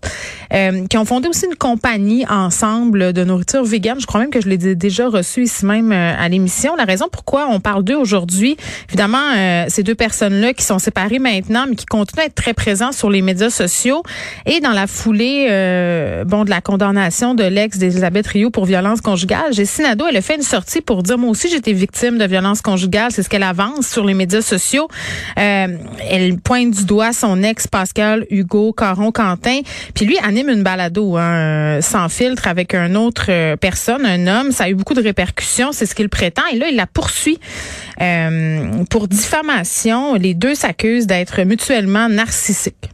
euh, 0.53 0.87
qui 0.87 0.97
ont 0.97 1.05
fondé 1.05 1.27
aussi 1.27 1.45
une 1.45 1.55
compagnie 1.55 2.25
ensemble 2.27 3.13
de 3.13 3.23
nourriture 3.23 3.63
végane. 3.63 3.99
Je 3.99 4.05
crois 4.05 4.19
même 4.19 4.29
que 4.29 4.41
je 4.41 4.49
l'ai 4.49 4.57
déjà 4.57 5.07
reçu 5.07 5.43
ici 5.43 5.65
même 5.65 5.91
à 5.91 6.27
l'émission. 6.29 6.75
La 6.75 6.85
raison 6.85 7.07
pourquoi 7.11 7.47
on 7.49 7.59
parle 7.59 7.83
d'eux 7.83 7.95
aujourd'hui, 7.95 8.57
évidemment, 8.89 9.67
ces 9.67 9.83
deux 9.83 9.95
personnes-là 9.95 10.53
qui 10.53 10.63
sont 10.63 10.79
séparées 10.79 11.19
maintenant, 11.19 11.65
mais 11.67 11.75
qui 11.75 11.85
continuent 11.85 12.23
à 12.23 12.25
être 12.25 12.35
très 12.35 12.53
présents 12.53 12.91
sur 12.91 13.09
les 13.09 13.21
médias 13.21 13.49
sociaux 13.49 14.03
et 14.45 14.59
dans 14.59 14.71
la 14.71 14.87
foulée 14.87 15.47
bon, 16.25 16.45
de 16.45 16.49
la 16.49 16.61
condamnation 16.61 17.35
de 17.35 17.43
l'ex 17.43 17.77
d'Elisabeth 17.77 18.27
Rio 18.27 18.49
pour 18.49 18.65
violence 18.65 19.01
conjugale. 19.01 19.53
Jessie 19.53 19.83
elle 20.09 20.17
a 20.17 20.21
fait 20.21 20.35
une 20.35 20.41
sortie 20.41 20.81
pour 20.81 21.03
dire, 21.03 21.17
moi 21.17 21.29
aussi, 21.29 21.49
j'étais 21.49 21.73
victime 21.73 22.17
de 22.17 22.25
violence 22.25 22.61
conjugale. 22.61 23.11
C'est 23.11 23.23
ce 23.23 23.29
qu'elle 23.29 23.43
avance 23.43 23.87
sur 23.87 24.03
les 24.03 24.13
médias 24.13 24.41
sociaux. 24.41 24.87
Euh, 25.39 25.67
elle 26.09 26.37
pointe 26.37 26.71
du 26.71 26.85
doigt 26.85 27.13
son 27.13 27.41
ex, 27.43 27.67
Pascal 27.67 28.25
Hugo 28.29 28.73
Caron-Quentin. 28.73 29.61
Puis 29.93 30.05
lui 30.05 30.17
anime 30.19 30.49
une 30.49 30.63
balado, 30.63 31.17
hein, 31.17 31.79
sans 31.81 32.09
filtre, 32.09 32.47
avec 32.47 32.73
une 32.73 32.97
autre 32.97 33.27
euh, 33.29 33.55
personne, 33.55 34.05
un 34.05 34.27
homme. 34.27 34.51
Ça 34.51 34.65
a 34.65 34.69
eu 34.69 34.75
beaucoup 34.75 34.93
de 34.93 35.01
répercussions, 35.01 35.71
c'est 35.71 35.85
ce 35.85 35.95
qu'il 35.95 36.09
prétend. 36.09 36.43
Et 36.51 36.57
là, 36.57 36.67
il 36.69 36.75
la 36.75 36.87
poursuit 36.87 37.39
euh, 38.01 38.83
pour 38.89 39.07
diffamation. 39.07 40.15
Les 40.15 40.33
deux 40.33 40.55
s'accusent 40.55 41.07
d'être 41.07 41.41
mutuellement 41.43 42.09
narcissiques. 42.09 42.89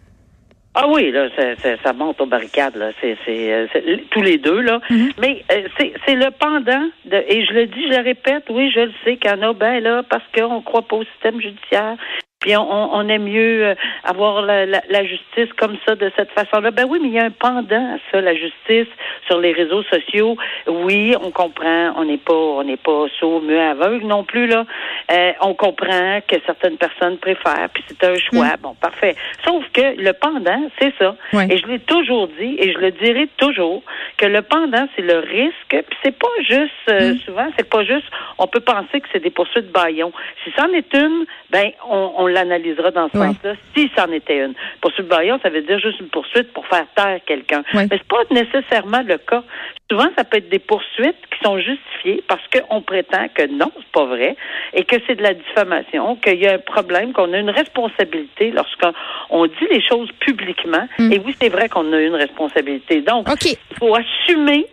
Ah 0.75 0.87
oui, 0.87 1.11
là, 1.11 1.29
ça, 1.37 1.77
ça 1.83 1.93
monte 1.93 2.19
aux 2.19 2.25
barricades, 2.25 2.75
là. 2.75 2.89
C'est, 2.99 3.17
euh, 3.29 3.67
tous 4.09 4.21
les 4.21 4.39
deux, 4.39 4.61
là. 4.61 4.79
Mm-hmm. 4.89 5.11
Mais 5.19 5.45
euh, 5.51 5.67
c'est, 5.77 6.15
le 6.15 6.31
pendant 6.31 6.89
de, 7.05 7.15
et 7.27 7.45
je 7.45 7.53
le 7.53 7.67
dis, 7.67 7.83
je 7.87 7.97
le 7.97 8.03
répète, 8.03 8.45
oui, 8.49 8.71
je 8.73 8.81
le 8.81 8.91
sais 9.03 9.17
qu'il 9.17 9.29
y 9.29 9.33
en 9.33 9.41
a 9.43 9.53
ben 9.53 9.83
là, 9.83 10.01
parce 10.09 10.23
qu'on 10.35 10.61
croit 10.61 10.81
pas 10.81 10.95
au 10.95 11.03
système 11.03 11.39
judiciaire. 11.39 11.97
Puis 12.43 12.55
on, 12.57 12.93
on 12.93 13.07
aime 13.07 13.23
mieux 13.23 13.67
euh, 13.67 13.75
avoir 14.03 14.41
la, 14.41 14.65
la, 14.65 14.81
la 14.89 15.03
justice 15.05 15.51
comme 15.57 15.77
ça, 15.87 15.95
de 15.95 16.11
cette 16.17 16.31
façon-là. 16.31 16.71
Ben 16.71 16.85
oui, 16.87 16.99
mais 17.01 17.07
il 17.07 17.13
y 17.13 17.19
a 17.19 17.23
un 17.23 17.31
pendant 17.31 17.95
à 17.95 17.97
ça, 18.11 18.19
la 18.19 18.35
justice 18.35 18.91
sur 19.27 19.39
les 19.39 19.53
réseaux 19.53 19.83
sociaux. 19.83 20.35
Oui, 20.67 21.15
on 21.21 21.31
comprend, 21.31 21.93
on 21.95 22.03
n'est 22.03 22.17
pas, 22.17 22.33
on 22.33 22.63
n'est 22.63 22.77
pas 22.77 23.05
sourd, 23.17 23.41
muet, 23.41 23.59
aveugle 23.61 24.05
non 24.05 24.25
plus 24.25 24.47
là. 24.47 24.65
Euh, 25.11 25.31
on 25.41 25.53
comprend 25.53 26.19
que 26.27 26.35
certaines 26.45 26.77
personnes 26.77 27.17
préfèrent, 27.17 27.69
puis 27.73 27.83
c'est 27.87 28.03
un 28.03 28.15
choix. 28.15 28.57
Bon, 28.61 28.75
parfait. 28.75 29.15
Sauf 29.45 29.63
que 29.71 30.01
le 30.01 30.11
pendant, 30.11 30.69
c'est 30.79 30.93
ça. 30.99 31.15
Ouais. 31.31 31.47
Et 31.49 31.57
je 31.57 31.65
l'ai 31.67 31.79
toujours 31.79 32.27
dit, 32.27 32.57
et 32.59 32.73
je 32.73 32.77
le 32.77 32.91
dirai 32.91 33.29
toujours, 33.37 33.83
que 34.17 34.25
le 34.25 34.41
pendant, 34.41 34.85
c'est 34.95 35.01
le 35.01 35.19
risque. 35.19 35.53
Puis 35.69 35.97
c'est 36.03 36.17
pas 36.17 36.27
juste, 36.41 36.71
euh, 36.89 37.15
souvent, 37.25 37.47
c'est 37.57 37.69
pas 37.69 37.83
juste. 37.85 38.07
On 38.37 38.47
peut 38.47 38.59
penser 38.59 38.99
que 38.99 39.07
c'est 39.13 39.23
des 39.23 39.29
poursuites 39.29 39.71
baillons. 39.71 40.11
Si 40.43 40.51
c'en 40.57 40.69
est 40.73 40.93
une, 40.93 41.25
ben 41.49 41.71
on, 41.89 42.11
on 42.17 42.27
l'analysera 42.33 42.91
dans 42.91 43.09
ce 43.09 43.17
sens-là. 43.17 43.53
Si 43.75 43.89
c'en 43.95 44.11
était 44.11 44.45
une, 44.45 44.53
poursuite 44.81 45.07
baillon, 45.07 45.39
ça 45.41 45.49
veut 45.49 45.61
dire 45.61 45.79
juste 45.79 45.99
une 45.99 46.09
poursuite 46.09 46.51
pour 46.53 46.65
faire 46.67 46.85
taire 46.95 47.19
quelqu'un. 47.25 47.63
Mais 47.73 47.87
c'est 47.89 48.03
pas 48.03 48.23
nécessairement 48.31 49.01
le 49.05 49.17
cas. 49.17 49.43
Souvent, 49.89 50.07
ça 50.17 50.23
peut 50.23 50.37
être 50.37 50.49
des 50.49 50.59
poursuites 50.59 51.17
qui 51.31 51.43
sont 51.43 51.57
justifiées 51.59 52.23
parce 52.27 52.41
qu'on 52.47 52.81
prétend 52.81 53.27
que 53.33 53.47
non, 53.47 53.71
c'est 53.75 53.91
pas 53.91 54.05
vrai, 54.05 54.35
et 54.73 54.83
que 54.83 54.95
c'est 55.05 55.15
de 55.15 55.23
la 55.23 55.33
diffamation, 55.33 56.15
qu'il 56.15 56.39
y 56.39 56.47
a 56.47 56.53
un 56.53 56.59
problème, 56.59 57.13
qu'on 57.13 57.31
a 57.33 57.37
une 57.37 57.49
responsabilité 57.49 58.51
lorsqu'on 58.51 58.93
on 59.29 59.45
dit 59.45 59.67
les 59.69 59.81
choses 59.81 60.09
publiquement. 60.19 60.87
Et 60.99 61.19
oui, 61.23 61.35
c'est 61.39 61.49
vrai 61.49 61.69
qu'on 61.69 61.91
a 61.93 61.99
une 61.99 62.15
responsabilité. 62.15 63.01
Donc, 63.01 63.27
il 63.45 63.57
faut 63.77 63.95
assumer 63.95 64.65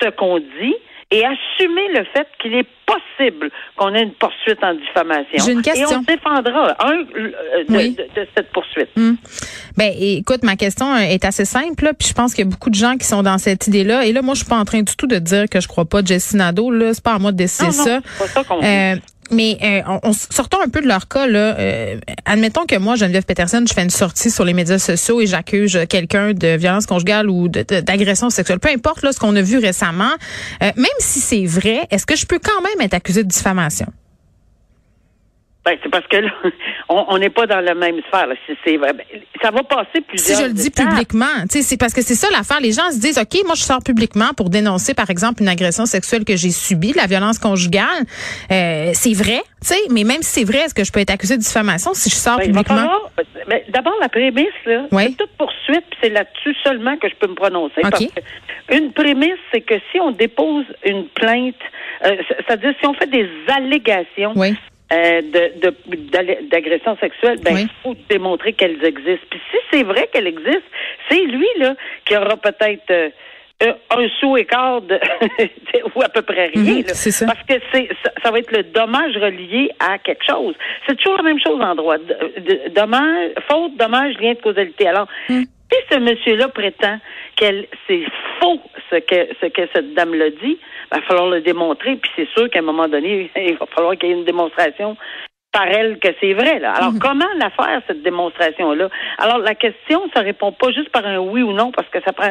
ce 0.00 0.08
qu'on 0.10 0.38
dit 0.38 0.76
et 1.18 1.24
assumer 1.24 1.88
le 1.94 2.04
fait 2.14 2.26
qu'il 2.40 2.54
est 2.54 2.66
possible 2.86 3.50
qu'on 3.76 3.94
ait 3.94 4.02
une 4.02 4.12
poursuite 4.12 4.62
en 4.62 4.74
diffamation. 4.74 5.44
J'ai 5.44 5.52
une 5.52 5.60
Et 5.60 5.62
question. 5.62 5.88
on 5.98 6.02
se 6.02 6.06
défendra, 6.06 6.76
un, 6.84 6.92
euh, 6.92 7.32
de, 7.68 7.76
Oui. 7.76 7.90
de- 7.96 8.20
de 8.20 8.26
cette 8.36 8.50
poursuite. 8.52 8.88
Ben, 9.76 9.92
écoute, 9.98 10.42
ma 10.42 10.56
question 10.56 10.94
est 10.96 11.24
assez 11.24 11.44
simple, 11.44 11.84
là, 11.84 11.92
puis 11.94 12.08
je 12.08 12.14
pense 12.14 12.34
qu'il 12.34 12.44
y 12.44 12.48
a 12.48 12.50
beaucoup 12.50 12.70
de 12.70 12.74
gens 12.76 12.96
qui 12.96 13.04
sont 13.06 13.22
dans 13.22 13.38
cette 13.38 13.66
idée-là. 13.66 14.04
Et 14.06 14.12
là, 14.12 14.22
moi, 14.22 14.34
je 14.34 14.40
suis 14.40 14.48
pas 14.48 14.58
en 14.58 14.64
train 14.64 14.82
du 14.82 14.94
tout 14.96 15.06
de 15.06 15.18
dire 15.18 15.46
que 15.50 15.60
je 15.60 15.68
crois 15.68 15.84
pas 15.84 16.02
Jessie 16.04 16.36
Nadeau, 16.36 16.70
là. 16.70 16.94
C'est 16.94 17.02
pas 17.04 17.14
à 17.14 17.18
moi 17.18 17.32
de 17.32 17.36
décider 17.38 17.68
Non, 17.70 17.76
non, 17.76 17.84
ça. 17.84 18.44
pas. 18.44 18.54
Euh, 18.62 18.96
mais 19.30 19.58
euh, 19.62 19.80
on, 20.02 20.10
on- 20.10 20.12
sortons 20.12 20.58
un 20.64 20.68
peu 20.68 20.80
de 20.80 20.86
leur 20.88 21.08
cas 21.08 21.26
là. 21.26 21.56
Euh, 21.58 21.98
admettons 22.24 22.66
que 22.66 22.76
moi, 22.76 22.94
Geneviève 22.96 23.24
Peterson, 23.24 23.64
je 23.68 23.72
fais 23.74 23.82
une 23.82 23.90
sortie 23.90 24.30
sur 24.30 24.44
les 24.44 24.52
médias 24.52 24.78
sociaux 24.78 25.20
et 25.20 25.26
j'accuse 25.26 25.78
quelqu'un 25.88 26.32
de 26.32 26.56
violence 26.56 26.86
conjugale 26.86 27.28
ou 27.30 27.48
d'agression 27.48 28.30
sexuelle. 28.30 28.58
Peu 28.60 28.68
importe 28.70 29.02
là 29.02 29.12
ce 29.12 29.18
qu'on 29.18 29.34
a 29.36 29.42
vu 29.42 29.58
récemment. 29.58 30.12
Euh, 30.62 30.70
même 30.76 30.86
si 30.98 31.20
c'est 31.20 31.44
vrai, 31.46 31.86
est-ce 31.90 32.06
que 32.06 32.16
je 32.16 32.26
peux 32.26 32.38
quand 32.38 32.60
même 32.62 32.80
être 32.84 32.94
accusée 32.94 33.22
de 33.24 33.28
diffamation? 33.28 33.86
Ben, 35.66 35.76
c'est 35.82 35.90
parce 35.90 36.06
que 36.06 36.16
là, 36.18 36.30
on 36.88 37.18
n'est 37.18 37.28
pas 37.28 37.46
dans 37.46 37.60
la 37.60 37.74
même 37.74 38.00
sphère. 38.08 38.28
là. 38.28 38.34
C'est- 38.46 38.56
c'est 38.64 38.76
vrai. 38.76 38.92
Ben, 38.92 39.04
ça 39.42 39.50
va 39.50 39.62
passer 39.64 39.88
Si 39.94 40.00
plusieurs 40.02 40.40
je 40.42 40.46
le 40.46 40.52
dis 40.52 40.68
étapes. 40.68 40.88
publiquement, 40.88 41.26
c'est 41.50 41.76
parce 41.78 41.92
que 41.92 42.02
c'est 42.02 42.14
ça 42.14 42.28
l'affaire. 42.30 42.60
Les 42.60 42.70
gens 42.72 42.88
se 42.92 43.00
disent, 43.00 43.18
ok, 43.18 43.44
moi 43.44 43.54
je 43.56 43.62
sors 43.62 43.82
publiquement 43.82 44.30
pour 44.36 44.48
dénoncer, 44.48 44.94
par 44.94 45.10
exemple, 45.10 45.42
une 45.42 45.48
agression 45.48 45.84
sexuelle 45.84 46.24
que 46.24 46.36
j'ai 46.36 46.50
subie, 46.50 46.92
la 46.92 47.06
violence 47.06 47.38
conjugale. 47.40 48.04
Euh, 48.52 48.90
c'est 48.94 49.12
vrai, 49.12 49.40
tu 49.60 49.68
sais, 49.74 49.80
mais 49.90 50.04
même 50.04 50.22
si 50.22 50.40
c'est 50.40 50.44
vrai, 50.44 50.58
est-ce 50.60 50.74
que 50.74 50.84
je 50.84 50.92
peux 50.92 51.00
être 51.00 51.10
accusée 51.10 51.36
de 51.36 51.42
diffamation 51.42 51.92
si 51.94 52.10
je 52.10 52.14
sors 52.14 52.38
Ben, 52.38 52.46
publiquement? 52.46 52.88
ben, 53.48 53.60
D'abord, 53.70 53.94
la 54.00 54.08
prémisse, 54.08 54.46
là, 54.66 54.86
Oui. 54.92 55.02
c'est 55.10 55.16
toute 55.16 55.36
poursuite, 55.36 55.84
puis 55.90 55.98
c'est 56.02 56.10
là-dessus 56.10 56.54
seulement 56.62 56.96
que 56.96 57.08
je 57.08 57.14
peux 57.16 57.26
me 57.26 57.34
prononcer. 57.34 57.80
OK. 57.82 57.90
Parce 57.90 58.04
que 58.06 58.76
une 58.76 58.92
prémisse, 58.92 59.38
c'est 59.52 59.62
que 59.62 59.74
si 59.92 59.98
on 60.00 60.12
dépose 60.12 60.64
une 60.84 61.06
plainte, 61.08 61.54
euh, 62.04 62.16
c'est-à-dire 62.38 62.72
si 62.80 62.86
on 62.86 62.94
fait 62.94 63.10
des 63.10 63.28
allégations 63.48 64.32
Oui. 64.36 64.54
Euh, 64.92 65.20
de- 65.22 65.60
de- 65.60 65.96
d'alle- 66.10 66.48
d'agression 66.50 66.96
sexuelle, 66.98 67.38
ben 67.42 67.52
il 67.52 67.64
Oui. 67.64 67.68
faut 67.82 67.96
démontrer 68.08 68.52
qu'elles 68.52 68.84
existent. 68.84 69.26
Puis 69.30 69.40
si 69.50 69.56
c'est 69.72 69.82
vrai 69.82 70.08
qu'elles 70.12 70.26
existent, 70.28 70.70
c'est 71.10 71.22
lui 71.22 71.48
là 71.58 71.74
qui 72.04 72.16
aura 72.16 72.36
peut-être 72.36 72.90
euh, 72.90 73.10
euh, 73.62 73.72
un 73.90 74.08
sou 74.20 74.36
et 74.36 74.44
quart 74.44 74.82
de 74.82 74.98
ou 75.96 76.02
à 76.02 76.08
peu 76.10 76.22
près 76.22 76.48
rien. 76.54 76.62
Mhm, 76.74 76.82
là. 76.86 76.94
ça. 76.94 77.26
Parce 77.26 77.42
que 77.42 77.54
c'est 77.72 77.88
ça, 78.04 78.12
ça 78.22 78.30
va 78.30 78.38
être 78.38 78.52
le 78.56 78.62
dommage 78.64 79.16
relié 79.16 79.70
à 79.80 79.98
quelque 79.98 80.24
chose. 80.24 80.54
C'est 80.86 80.94
toujours 80.96 81.16
la 81.16 81.22
même 81.24 81.40
chose 81.40 81.60
en 81.60 81.74
droit. 81.74 81.96
D- 81.98 82.60
dommage, 82.74 83.30
faute, 83.50 83.76
dommage, 83.78 84.14
lien 84.20 84.34
de 84.34 84.40
causalité. 84.40 84.86
Alors, 84.86 85.08
Hmm. 85.28 85.42
Si 85.72 85.78
ce 85.90 85.98
monsieur-là 85.98 86.48
prétend 86.48 86.98
qu'elle 87.36 87.66
c'est 87.86 88.04
faux 88.40 88.60
ce 88.90 88.96
que 88.96 89.28
ce 89.40 89.46
que 89.46 89.62
cette 89.74 89.94
dame-là 89.94 90.30
dit, 90.30 90.58
il 90.58 90.96
va 90.96 91.02
falloir 91.02 91.28
le 91.28 91.40
démontrer. 91.40 91.96
Puis 91.96 92.10
c'est 92.16 92.28
sûr 92.36 92.48
qu'à 92.50 92.60
un 92.60 92.62
moment 92.62 92.88
donné, 92.88 93.30
il 93.36 93.56
va 93.56 93.66
falloir 93.66 93.96
qu'il 93.96 94.08
y 94.08 94.12
ait 94.12 94.16
une 94.16 94.24
démonstration 94.24 94.96
par 95.52 95.66
elle 95.68 95.98
que 95.98 96.08
c'est 96.20 96.34
vrai. 96.34 96.58
Là. 96.58 96.72
Alors, 96.72 96.92
comment 97.00 97.24
la 97.38 97.50
faire, 97.50 97.80
cette 97.86 98.02
démonstration-là? 98.02 98.88
Alors, 99.18 99.38
la 99.38 99.54
question, 99.54 100.02
ça 100.14 100.20
répond 100.20 100.52
pas 100.52 100.70
juste 100.70 100.90
par 100.90 101.06
un 101.06 101.18
oui 101.18 101.42
ou 101.42 101.52
non, 101.52 101.72
parce 101.72 101.88
que 101.88 101.98
ça 102.04 102.12
prend. 102.12 102.30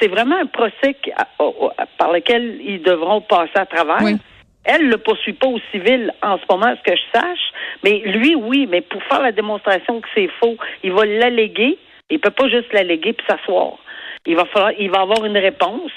C'est 0.00 0.08
vraiment 0.08 0.36
un 0.36 0.44
procès 0.46 0.94
qui- 1.02 1.12
à- 1.12 1.28
au- 1.38 1.70
à- 1.78 1.86
par 1.96 2.12
lequel 2.12 2.60
ils 2.62 2.82
devront 2.82 3.22
passer 3.22 3.52
à 3.56 3.64
travers. 3.64 4.02
Oui. 4.02 4.16
Elle 4.64 4.88
le 4.90 4.98
poursuit 4.98 5.32
pas 5.32 5.46
au 5.48 5.58
civil 5.72 6.12
en 6.22 6.36
ce 6.36 6.42
moment, 6.50 6.66
à 6.66 6.76
ce 6.76 6.82
que 6.82 6.94
je 6.94 7.18
sache, 7.18 7.52
mais 7.82 8.00
lui, 8.04 8.34
oui, 8.34 8.66
mais 8.70 8.82
pour 8.82 9.02
faire 9.04 9.22
la 9.22 9.32
démonstration 9.32 10.00
que 10.02 10.08
c'est 10.14 10.28
faux, 10.38 10.56
il 10.84 10.92
va 10.92 11.06
l'alléguer. 11.06 11.78
Il 12.12 12.20
peut 12.20 12.30
pas 12.30 12.48
juste 12.48 12.72
l'alléguer 12.74 13.14
puis 13.14 13.26
s'asseoir. 13.26 13.78
Il 14.26 14.36
va 14.36 14.44
falloir, 14.44 14.72
il 14.78 14.90
va 14.90 15.00
avoir 15.00 15.24
une 15.24 15.38
réponse. 15.38 15.92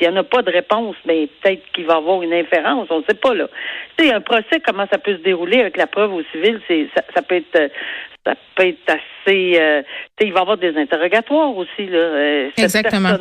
Il 0.00 0.08
n'y 0.08 0.12
en 0.12 0.20
a 0.20 0.24
pas 0.24 0.42
de 0.42 0.50
réponse, 0.50 0.96
mais 1.06 1.28
peut-être 1.40 1.62
qu'il 1.72 1.86
va 1.86 1.96
avoir 1.96 2.20
une 2.22 2.34
inférence, 2.34 2.88
on 2.90 2.98
ne 2.98 3.04
sait 3.08 3.16
pas 3.16 3.32
là. 3.32 3.48
Tu 3.96 4.04
sais, 4.04 4.12
un 4.12 4.20
procès, 4.20 4.60
comment 4.66 4.86
ça 4.92 4.98
peut 4.98 5.16
se 5.16 5.22
dérouler 5.22 5.60
avec 5.60 5.78
la 5.78 5.86
preuve 5.86 6.12
au 6.12 6.22
civil, 6.32 6.60
c'est 6.68 6.88
ça, 6.94 7.02
ça 7.14 7.22
peut 7.22 7.36
être 7.36 7.56
euh, 7.56 7.68
ça 8.26 8.34
peut 8.56 8.66
être 8.66 8.78
assez 8.88 9.58
euh, 9.58 9.82
tu 9.82 10.24
sais, 10.24 10.28
il 10.28 10.32
va 10.32 10.40
y 10.40 10.42
avoir 10.42 10.56
des 10.58 10.76
interrogatoires 10.76 11.56
aussi 11.56 11.86
là. 11.88 11.96
Euh, 11.98 12.48
cette 12.56 12.64
Exactement. 12.64 13.16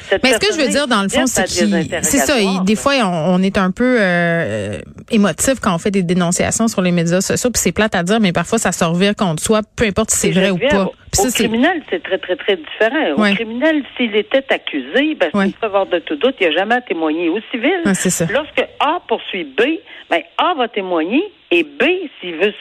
cette 0.00 0.22
Mais 0.22 0.32
ce 0.34 0.38
que 0.38 0.52
je 0.54 0.60
veux 0.60 0.68
dire, 0.68 0.86
dans 0.86 1.02
le 1.02 1.08
fond, 1.08 1.26
c'est 1.26 1.46
c'est 1.48 2.18
ça. 2.18 2.38
il- 2.40 2.62
des 2.64 2.76
fois, 2.76 2.92
on, 3.04 3.34
on 3.34 3.42
est 3.42 3.58
un 3.58 3.70
peu 3.70 3.96
euh, 4.00 4.78
émotif 5.10 5.60
quand 5.60 5.74
on 5.74 5.78
fait 5.78 5.90
des 5.90 6.02
dénonciations 6.02 6.68
sur 6.68 6.80
les 6.82 6.92
médias 6.92 7.20
sociaux, 7.20 7.50
puis 7.50 7.60
c'est 7.60 7.72
plate 7.72 7.94
à 7.94 8.02
dire, 8.02 8.20
mais 8.20 8.32
parfois 8.32 8.58
ça 8.58 8.72
se 8.72 8.84
revire 8.84 9.14
contre 9.16 9.42
soi, 9.42 9.60
peu 9.76 9.84
importe 9.86 10.10
si 10.10 10.18
c'est 10.18 10.30
vrai 10.30 10.50
ou 10.50 10.58
pas. 10.58 10.88
Puis 11.12 11.28
Au 11.28 11.30
criminel, 11.30 11.80
c'est 11.90 12.02
très, 12.02 12.18
très, 12.18 12.34
très 12.36 12.56
différent. 12.56 13.14
Ouais. 13.22 13.30
Au 13.32 13.34
criminel, 13.34 13.84
s'il 13.96 14.16
était 14.16 14.44
accusé, 14.52 15.14
ben, 15.14 15.30
Ouais. 15.32 15.46
une 15.46 15.52
preuve 15.52 15.88
de 15.90 16.00
tout 16.00 16.16
doute, 16.16 16.34
il 16.40 16.48
n'y 16.48 16.54
a 16.54 16.58
jamais 16.58 16.74
à 16.74 16.80
témoigner. 16.80 17.28
Au 17.28 17.38
civil, 17.52 17.70
Ah, 17.84 17.94
c'est 17.94 18.10
ça. 18.10 18.26
lorsque 18.32 18.60
A 18.80 18.98
poursuit 19.06 19.44
B, 19.44 19.62
ben, 20.10 20.22
A 20.38 20.54
va 20.54 20.66
témoigner 20.68 21.22
et 21.52 21.62
B, 21.62 21.84
s'il 22.20 22.34
veut, 22.34 22.52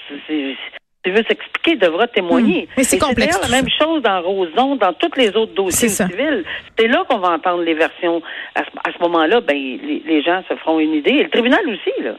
s'il 1.03 1.13
veut 1.13 1.23
s'expliquer, 1.27 1.75
devra 1.75 2.07
témoigner. 2.07 2.63
Hmm. 2.63 2.73
Mais 2.77 2.83
c'est 2.83 2.97
complexe, 2.97 3.39
tout 3.39 3.51
la 3.51 3.61
même 3.61 3.69
chose 3.69 4.01
dans 4.01 4.21
Roson, 4.21 4.75
dans 4.75 4.93
tous 4.93 5.11
les 5.17 5.29
autres 5.29 5.53
dossiers 5.53 5.89
C'est 5.89 6.07
civils. 6.07 6.43
C'est 6.77 6.87
là 6.87 7.03
qu'on 7.09 7.19
va 7.19 7.31
entendre 7.31 7.63
les 7.63 7.73
versions. 7.73 8.21
À 8.55 8.91
ce, 8.91 8.99
moment-là, 9.01 9.41
ben, 9.41 9.55
les, 9.55 10.03
les 10.05 10.21
gens 10.21 10.41
se 10.49 10.55
feront 10.55 10.79
une 10.79 10.93
idée. 10.93 11.11
Et 11.11 11.23
le 11.23 11.29
tribunal 11.29 11.61
aussi, 11.67 12.03
là. 12.03 12.13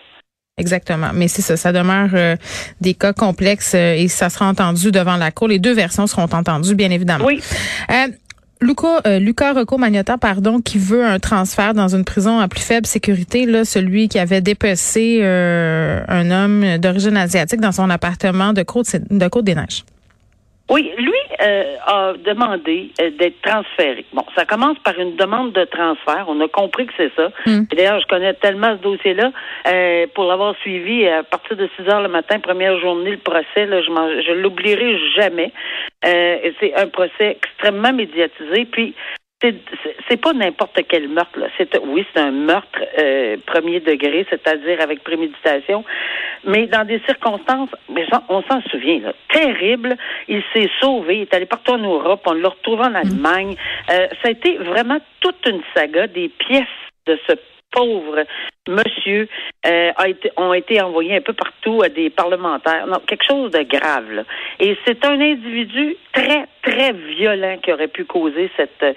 Exactement. 0.57 1.11
Mais 1.13 1.27
c'est 1.27 1.43
ça, 1.43 1.57
ça 1.57 1.73
demeure 1.73 2.11
euh, 2.15 2.37
des 2.81 2.95
cas 2.95 3.13
complexes 3.13 3.75
euh, 3.75 3.95
et 3.95 4.07
ça 4.07 4.31
sera 4.31 4.47
entendu 4.47 4.93
devant 4.93 5.17
la 5.17 5.33
cour. 5.33 5.49
Les 5.49 5.59
deux 5.59 5.73
versions 5.73 6.07
seront 6.07 6.29
entendues, 6.33 6.77
bien 6.77 6.93
évidemment. 6.93 7.25
Oui. 7.25 7.41
Euh, 7.91 8.07
Luca, 8.65 9.03
euh, 9.07 9.19
Luca 9.19 9.53
Rocco 9.53 9.77
Magnotta, 9.77 10.17
pardon, 10.17 10.59
qui 10.59 10.79
veut 10.79 11.05
un 11.05 11.19
transfert 11.19 11.75
dans 11.75 11.95
une 11.95 12.05
prison 12.05 12.39
à 12.39 12.49
plus 12.49 12.63
faible 12.63 12.87
sécurité, 12.87 13.45
là, 13.45 13.67
celui 13.67 14.09
qui 14.09 14.19
avait 14.19 14.41
dépecé 14.41 15.21
euh, 15.23 16.03
un 16.09 16.31
homme 16.31 16.79
d'origine 16.79 17.19
asiatique 17.19 17.61
dans 17.61 17.73
son 17.73 17.91
appartement 17.91 18.55
de 18.55 18.63
Côte, 18.63 18.97
de 19.11 19.29
Côte-des-Neiges. 19.29 19.85
Oui, 20.71 20.91
lui 20.97 21.13
euh, 21.43 21.77
a 21.87 22.15
demandé 22.25 22.91
euh, 22.99 23.11
d'être 23.11 23.41
transféré. 23.43 24.07
Bon, 24.15 24.25
ça 24.35 24.47
commence 24.47 24.79
par 24.79 24.99
une 24.99 25.15
demande 25.17 25.53
de 25.53 25.65
transfert. 25.65 26.25
On 26.27 26.41
a 26.41 26.49
compris 26.49 26.87
que 26.87 26.93
c'est 26.97 27.13
ça. 27.15 27.29
Mm. 27.47 27.65
Et 27.71 27.77
D'ailleurs, 27.77 28.01
je 28.01 28.07
connais 28.07 28.33
tellement 28.33 28.75
ce 28.79 28.83
dossier-là. 28.83 29.31
Euh, 29.69 30.07
pour 30.15 30.25
l'avoir 30.25 30.57
suivi 30.63 31.07
à 31.07 31.23
partir 31.23 31.57
de 31.57 31.69
6 31.77 31.83
heures 31.91 32.01
le 32.01 32.09
matin, 32.09 32.41
première 32.41 32.79
journée, 32.81 33.11
le 33.11 33.19
procès, 33.19 33.67
là, 33.67 33.83
je, 33.83 33.91
m'en- 33.91 34.21
je 34.23 34.33
l'oublierai 34.33 34.97
jamais. 35.15 35.53
Euh, 36.07 36.51
c'est 36.61 36.75
un 36.77 36.87
procès 36.89 37.37
extrêmement 37.43 37.93
médiatisé. 37.93 38.65
Puis, 38.65 38.95
c'est 40.09 40.21
pas 40.21 40.33
n'importe 40.33 40.79
quel 40.89 41.09
meurtre. 41.09 41.39
Là. 41.39 41.47
C'est 41.57 41.79
oui, 41.79 42.05
c'est 42.13 42.21
un 42.21 42.31
meurtre 42.31 42.81
euh, 42.99 43.37
premier 43.47 43.81
degré, 43.81 44.27
c'est-à-dire 44.31 44.81
avec 44.81 45.03
préméditation, 45.03 45.85
mais 46.45 46.67
dans 46.67 46.87
des 46.87 47.01
circonstances, 47.07 47.71
mais 47.89 48.07
on 48.29 48.43
s'en 48.43 48.61
souvient, 48.71 49.01
là, 49.01 49.13
terrible. 49.31 49.97
Il 50.29 50.43
s'est 50.53 50.71
sauvé, 50.81 51.17
il 51.17 51.23
est 51.23 51.35
allé 51.35 51.47
partout 51.47 51.73
en 51.73 51.79
Europe, 51.79 52.23
on 52.27 52.33
l'a 52.33 52.49
retrouvé 52.49 52.85
en 52.85 52.95
Allemagne. 52.95 53.57
Euh, 53.91 54.09
ça 54.23 54.29
a 54.29 54.31
été 54.31 54.57
vraiment 54.59 54.99
toute 55.21 55.47
une 55.47 55.63
saga 55.75 56.07
des 56.07 56.29
pièces 56.29 56.65
de 57.07 57.19
ce 57.29 57.35
pauvre 57.75 58.25
monsieur 58.69 59.29
euh, 59.67 59.93
a 59.97 60.09
été, 60.09 60.31
ont 60.37 60.55
été 60.55 60.81
envoyés 60.81 61.17
un 61.17 61.21
peu 61.21 61.33
partout 61.35 61.83
à 61.83 61.89
des 61.89 62.09
parlementaires. 62.11 62.87
Non, 62.87 62.99
quelque 63.07 63.25
chose 63.29 63.51
de 63.51 63.63
grave. 63.63 64.11
Là. 64.13 64.23
Et 64.61 64.77
c'est 64.87 65.05
un 65.05 65.21
individu 65.21 65.97
très, 66.13 66.47
très 66.63 66.93
violent 66.93 67.59
qui 67.63 67.73
aurait 67.73 67.89
pu 67.89 68.05
causer 68.05 68.51
cette, 68.57 68.83
euh, 68.83 68.93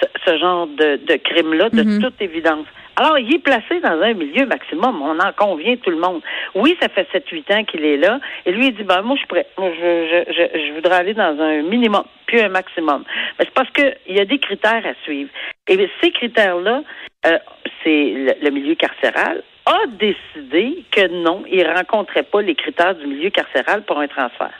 ce, 0.00 0.06
ce 0.26 0.38
genre 0.38 0.66
de, 0.66 0.96
de 0.96 1.16
crime-là, 1.16 1.68
de 1.70 1.82
Mhm. 1.82 2.02
toute 2.02 2.20
évidence. 2.20 2.66
Alors, 2.96 3.18
il 3.18 3.34
est 3.34 3.38
placé 3.38 3.80
dans 3.80 4.00
un 4.02 4.12
milieu 4.12 4.44
maximum. 4.44 5.00
On 5.00 5.18
en 5.18 5.32
convient 5.32 5.76
tout 5.76 5.90
le 5.90 5.96
monde. 5.98 6.20
Oui, 6.54 6.76
ça 6.80 6.88
fait 6.90 7.06
7-8 7.12 7.50
ans 7.54 7.64
qu'il 7.64 7.84
est 7.86 7.96
là. 7.96 8.20
Et 8.44 8.52
lui, 8.52 8.66
il 8.66 8.74
dit, 8.74 8.82
ben, 8.84 9.00
moi, 9.02 9.14
je 9.16 9.20
suis 9.20 9.28
prêt. 9.28 9.46
Moi, 9.56 9.70
je, 9.78 10.24
je 10.68 10.72
voudrais 10.74 10.96
aller 10.96 11.14
dans 11.14 11.40
un 11.40 11.62
minimum, 11.62 12.04
puis 12.26 12.40
un 12.40 12.50
maximum. 12.50 13.04
Mais 13.38 13.46
c'est 13.46 13.54
parce 13.54 13.70
qu'il 13.70 14.14
y 14.14 14.20
a 14.20 14.26
des 14.26 14.38
critères 14.38 14.84
à 14.84 14.92
suivre. 15.04 15.30
Et 15.68 15.88
ces 16.02 16.10
critères-là, 16.10 16.82
euh, 17.26 17.38
c'est 17.82 18.36
le, 18.42 18.50
milieu 18.50 18.74
carcéral, 18.74 19.42
a 19.66 19.86
décidé 19.88 20.84
que 20.90 21.08
non, 21.08 21.44
il 21.48 21.58
ne 21.58 21.74
rencontrait 21.74 22.24
pas 22.24 22.42
les 22.42 22.54
critères 22.54 22.94
du 22.96 23.06
milieu 23.06 23.30
carcéral 23.30 23.82
pour 23.82 23.98
un 23.98 24.08
transfert. 24.08 24.52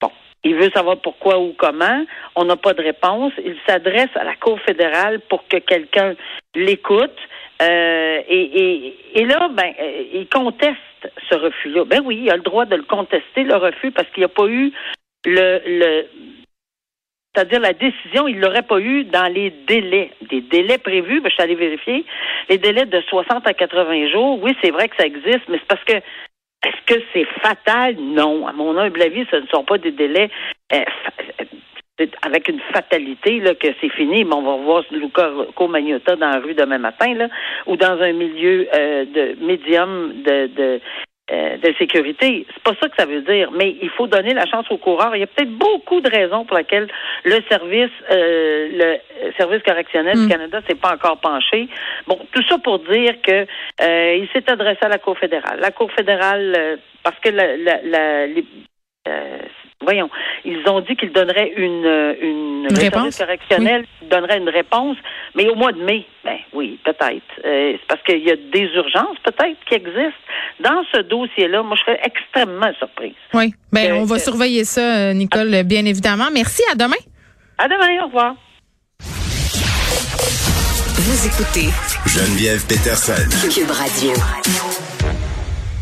Bon, 0.00 0.10
il 0.44 0.54
veut 0.54 0.70
savoir 0.70 0.98
pourquoi 0.98 1.38
ou 1.40 1.52
comment. 1.56 2.04
On 2.36 2.44
n'a 2.44 2.56
pas 2.56 2.74
de 2.74 2.82
réponse. 2.82 3.32
Il 3.44 3.56
s'adresse 3.66 4.14
à 4.14 4.24
la 4.24 4.36
Cour 4.36 4.60
fédérale 4.60 5.20
pour 5.28 5.46
que 5.48 5.56
quelqu'un 5.56 6.14
l'écoute. 6.54 7.18
Euh, 7.62 8.20
et, 8.28 9.24
là, 9.26 9.48
ben, 9.48 9.72
euh, 9.80 10.04
il 10.12 10.28
conteste 10.28 10.78
ce 11.28 11.34
refus-là. 11.34 11.84
Ben 11.84 12.02
oui, 12.04 12.22
il 12.24 12.30
a 12.30 12.36
le 12.36 12.42
droit 12.42 12.66
de 12.66 12.76
le 12.76 12.82
contester, 12.82 13.42
le 13.42 13.56
refus, 13.56 13.90
parce 13.90 14.08
qu'il 14.10 14.20
n'y 14.20 14.26
a 14.26 14.28
pas 14.28 14.46
eu 14.46 14.72
le 15.24 16.06
c'est-à-dire 17.34 17.60
la 17.60 17.72
décision, 17.72 18.28
il 18.28 18.38
l'aurait 18.38 18.62
pas 18.62 18.78
eu 18.78 19.04
dans 19.04 19.32
les 19.32 19.50
délais. 19.66 20.10
Des 20.30 20.40
délais 20.40 20.78
prévus, 20.78 21.20
je 21.24 21.30
suis 21.30 21.42
allée 21.42 21.56
vérifier, 21.56 22.04
les 22.48 22.58
délais 22.58 22.86
de 22.86 23.00
60 23.00 23.46
à 23.46 23.54
80 23.54 24.08
jours, 24.08 24.40
oui, 24.42 24.56
c'est 24.62 24.70
vrai 24.70 24.88
que 24.88 24.96
ça 24.96 25.06
existe, 25.06 25.48
mais 25.48 25.58
c'est 25.58 25.66
parce 25.66 25.84
que 25.84 25.94
est-ce 25.94 26.94
que 26.94 27.02
c'est 27.12 27.26
fatal? 27.42 27.96
Non. 27.98 28.46
À 28.46 28.52
mon 28.52 28.76
humble 28.78 29.02
avis, 29.02 29.26
ce 29.30 29.36
ne 29.36 29.46
sont 29.48 29.64
pas 29.64 29.78
des 29.78 29.90
délais 29.90 30.30
euh, 30.72 30.84
avec 32.22 32.48
une 32.48 32.60
fatalité 32.72 33.40
là, 33.40 33.54
que 33.54 33.68
c'est 33.80 33.90
fini, 33.90 34.24
mais 34.24 34.34
on 34.34 34.42
va 34.42 34.56
voir 34.62 34.82
Luca 34.90 35.30
Magnotta 35.68 36.16
dans 36.16 36.30
la 36.30 36.40
rue 36.40 36.54
demain 36.54 36.78
matin, 36.78 37.14
là, 37.14 37.28
ou 37.66 37.76
dans 37.76 38.00
un 38.00 38.12
milieu 38.12 38.66
euh, 38.74 39.04
de 39.04 39.44
médium 39.44 40.22
de, 40.22 40.46
de 40.46 40.80
euh, 41.30 41.56
de 41.56 41.74
sécurité. 41.78 42.46
C'est 42.52 42.62
pas 42.62 42.74
ça 42.80 42.88
que 42.88 42.96
ça 42.98 43.06
veut 43.06 43.22
dire, 43.22 43.50
mais 43.52 43.76
il 43.80 43.88
faut 43.90 44.06
donner 44.06 44.34
la 44.34 44.44
chance 44.46 44.66
aux 44.70 44.76
coureurs. 44.76 45.16
Il 45.16 45.20
y 45.20 45.22
a 45.22 45.26
peut-être 45.26 45.56
beaucoup 45.56 46.00
de 46.00 46.10
raisons 46.10 46.44
pour 46.44 46.56
lesquelles 46.56 46.88
le 47.24 47.40
service, 47.48 47.90
euh, 48.10 48.68
le 48.70 49.32
service 49.38 49.62
correctionnel 49.62 50.18
du 50.18 50.28
Canada 50.28 50.60
s'est 50.68 50.74
pas 50.74 50.92
encore 50.92 51.18
penché. 51.18 51.68
Bon, 52.06 52.18
tout 52.32 52.42
ça 52.48 52.58
pour 52.58 52.78
dire 52.80 53.14
que 53.22 53.46
euh, 53.80 54.16
il 54.16 54.28
s'est 54.34 54.50
adressé 54.50 54.80
à 54.82 54.88
la 54.88 54.98
Cour 54.98 55.18
fédérale. 55.18 55.60
La 55.60 55.70
Cour 55.70 55.90
fédérale, 55.92 56.54
euh, 56.56 56.76
parce 57.02 57.18
que 57.20 57.30
la, 57.30 57.56
la, 57.56 57.80
la 57.82 58.26
les, 58.26 58.44
euh, 59.08 59.38
voyons, 59.82 60.10
ils 60.44 60.62
ont 60.68 60.80
dit 60.80 60.96
qu'ils 60.96 61.12
donneraient 61.12 61.52
une, 61.56 61.84
une, 62.20 62.66
une 62.70 62.78
réponse? 62.78 63.18
correctionnelle 63.18 63.84
oui. 64.02 64.08
donnerait 64.08 64.38
une 64.38 64.48
réponse, 64.48 64.96
mais 65.34 65.48
au 65.48 65.54
mois 65.54 65.72
de 65.72 65.82
mai, 65.82 66.06
ben 66.24 66.38
oui, 66.52 66.78
peut-être. 66.84 67.22
Euh, 67.44 67.72
c'est 67.72 67.86
parce 67.88 68.02
qu'il 68.02 68.24
y 68.24 68.30
a 68.30 68.36
des 68.36 68.70
urgences 68.74 69.18
peut-être 69.24 69.58
qui 69.68 69.74
existent. 69.74 70.12
Dans 70.60 70.84
ce 70.92 71.00
dossier-là, 71.02 71.62
moi, 71.62 71.76
je 71.76 71.82
serais 71.82 72.00
extrêmement 72.04 72.72
surprise. 72.78 73.14
Oui, 73.34 73.52
ben 73.72 73.94
on 73.94 74.04
va 74.04 74.18
surveiller 74.18 74.64
ça, 74.64 75.12
Nicole, 75.12 75.62
bien 75.64 75.84
évidemment. 75.84 76.28
Merci, 76.32 76.62
à 76.72 76.74
demain. 76.74 76.96
À 77.58 77.68
demain, 77.68 78.02
au 78.02 78.06
revoir. 78.06 78.34
Vous 81.06 81.26
écoutez 81.26 81.68
Geneviève 82.06 82.66
Peterson. 82.66 83.28
Cube 83.52 83.70
Radio. 83.70 84.93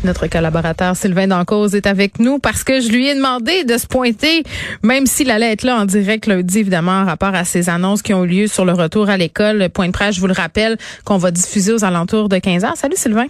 Notre 0.03 0.27
collaborateur 0.27 0.97
Sylvain 0.97 1.27
Dancause 1.27 1.75
est 1.75 1.87
avec 1.87 2.19
nous 2.19 2.37
parce 2.37 2.63
que 2.63 2.81
je 2.81 2.89
lui 2.89 3.07
ai 3.07 3.15
demandé 3.15 3.63
de 3.63 3.77
se 3.77 3.87
pointer, 3.87 4.43
même 4.81 5.05
s'il 5.05 5.31
allait 5.31 5.51
être 5.51 5.63
là 5.63 5.77
en 5.77 5.85
direct 5.85 6.25
lundi, 6.25 6.59
évidemment, 6.59 6.91
en 6.91 7.05
rapport 7.05 7.33
à 7.33 7.45
ces 7.45 7.69
annonces 7.69 8.01
qui 8.01 8.13
ont 8.13 8.25
eu 8.25 8.27
lieu 8.27 8.47
sur 8.47 8.65
le 8.65 8.73
retour 8.73 9.09
à 9.09 9.15
l'école. 9.15 9.69
Point 9.69 9.87
de 9.87 9.93
presse, 9.93 10.15
je 10.15 10.19
vous 10.19 10.27
le 10.27 10.33
rappelle, 10.33 10.77
qu'on 11.05 11.17
va 11.17 11.31
diffuser 11.31 11.71
aux 11.71 11.85
alentours 11.85 12.27
de 12.27 12.37
15 12.37 12.65
heures. 12.65 12.77
Salut 12.77 12.97
Sylvain. 12.97 13.27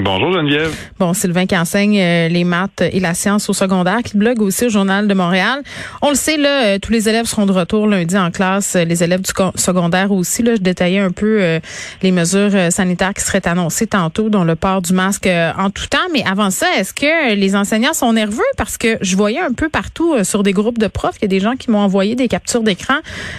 Bonjour 0.00 0.32
Geneviève. 0.32 0.72
Bon, 1.00 1.12
Sylvain 1.12 1.46
qui 1.46 1.56
enseigne 1.56 1.98
euh, 1.98 2.28
les 2.28 2.44
maths 2.44 2.82
et 2.82 3.00
la 3.00 3.14
science 3.14 3.48
au 3.50 3.52
secondaire, 3.52 3.98
qui 4.04 4.16
blogue 4.16 4.40
aussi 4.42 4.66
au 4.66 4.68
Journal 4.68 5.08
de 5.08 5.14
Montréal. 5.14 5.62
On 6.02 6.10
le 6.10 6.14
sait, 6.14 6.36
là, 6.36 6.66
euh, 6.66 6.78
tous 6.78 6.92
les 6.92 7.08
élèves 7.08 7.26
seront 7.26 7.46
de 7.46 7.52
retour 7.52 7.88
lundi 7.88 8.16
en 8.16 8.30
classe, 8.30 8.76
euh, 8.76 8.84
les 8.84 9.02
élèves 9.02 9.22
du 9.22 9.32
secondaire 9.56 10.12
aussi. 10.12 10.44
Là, 10.44 10.54
je 10.54 10.60
détaillais 10.60 11.00
un 11.00 11.10
peu 11.10 11.58
les 12.02 12.12
mesures 12.12 12.70
sanitaires 12.70 13.12
qui 13.12 13.22
seraient 13.22 13.46
annoncées 13.48 13.86
tantôt, 13.86 14.28
dont 14.28 14.44
le 14.44 14.54
port 14.54 14.82
du 14.82 14.92
masque 14.92 15.26
en 15.26 15.70
tout 15.70 15.86
temps. 15.86 15.98
Mais 16.12 16.22
avant 16.24 16.50
ça, 16.50 16.66
est-ce 16.76 16.92
que 16.92 17.34
les 17.34 17.56
enseignants 17.56 17.92
sont 17.92 18.12
nerveux? 18.12 18.42
Parce 18.56 18.78
que 18.78 18.98
je 19.00 19.16
voyais 19.16 19.40
un 19.40 19.52
peu 19.52 19.68
partout 19.68 20.22
sur 20.22 20.42
des 20.42 20.52
groupes 20.52 20.78
de 20.78 20.86
profs, 20.86 21.16
il 21.20 21.22
y 21.22 21.24
a 21.24 21.28
des 21.28 21.40
gens 21.40 21.56
qui 21.56 21.70
m'ont 21.70 21.80
envoyé 21.80 22.14
des 22.14 22.28
captures 22.28 22.62
d'écran, 22.62 22.96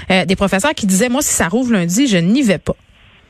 des 0.09 0.35
professeurs 0.35 0.73
qui 0.73 0.87
disaient, 0.87 1.09
moi, 1.09 1.21
si 1.21 1.33
ça 1.33 1.47
rouvre 1.47 1.73
lundi, 1.73 2.07
je 2.07 2.17
n'y 2.17 2.41
vais 2.41 2.57
pas. 2.57 2.75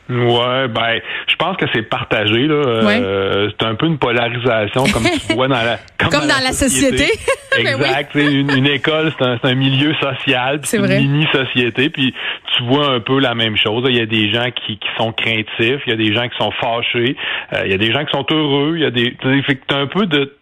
Ouais, 0.09 0.67
ben, 0.67 0.99
je 1.27 1.35
pense 1.35 1.55
que 1.57 1.65
c'est 1.71 1.83
partagé 1.83 2.47
là. 2.47 2.83
Ouais. 2.83 2.99
Euh, 2.99 3.49
c'est 3.51 3.65
un 3.65 3.75
peu 3.75 3.85
une 3.85 3.99
polarisation 3.99 4.85
comme 4.91 5.03
tu 5.03 5.33
vois 5.35 5.47
dans 5.47 5.55
la 5.55 5.77
comme, 5.99 6.09
comme 6.09 6.21
dans, 6.21 6.35
dans, 6.35 6.43
la, 6.43 6.51
société. 6.51 7.05
société. 7.05 7.19
exact. 7.59 8.11
oui. 8.15 8.39
une, 8.39 8.49
une, 8.49 8.65
école, 8.65 9.13
c'est 9.17 9.23
un, 9.23 9.37
un, 9.43 9.53
milieu 9.53 9.93
social, 10.01 10.61
c'est 10.63 10.77
une 10.77 10.87
mini 10.87 11.27
société. 11.31 11.91
Puis 11.91 12.15
tu 12.55 12.63
vois 12.63 12.91
un 12.91 12.99
peu 13.01 13.19
la 13.19 13.35
même 13.35 13.55
chose. 13.55 13.83
Il 13.87 13.97
y 13.97 14.01
a 14.01 14.07
des 14.07 14.31
gens 14.33 14.49
qui, 14.49 14.79
qui 14.79 14.87
sont 14.97 15.11
craintifs, 15.11 15.83
il 15.85 15.89
y 15.89 15.93
a 15.93 15.95
des 15.95 16.11
gens 16.13 16.27
qui 16.27 16.37
sont 16.37 16.51
fâchés, 16.59 17.15
euh, 17.53 17.61
il 17.65 17.71
y 17.71 17.75
a 17.75 17.77
des 17.77 17.91
gens 17.91 18.03
qui 18.03 18.11
sont 18.11 18.25
heureux. 18.31 18.77
Il 18.77 18.81
y 18.81 18.85
a 18.85 18.91
des, 18.91 19.15
fait 19.43 19.57
que 19.57 19.65
t'as 19.67 19.77
un 19.77 19.87
peu 19.87 20.07
de 20.07 20.35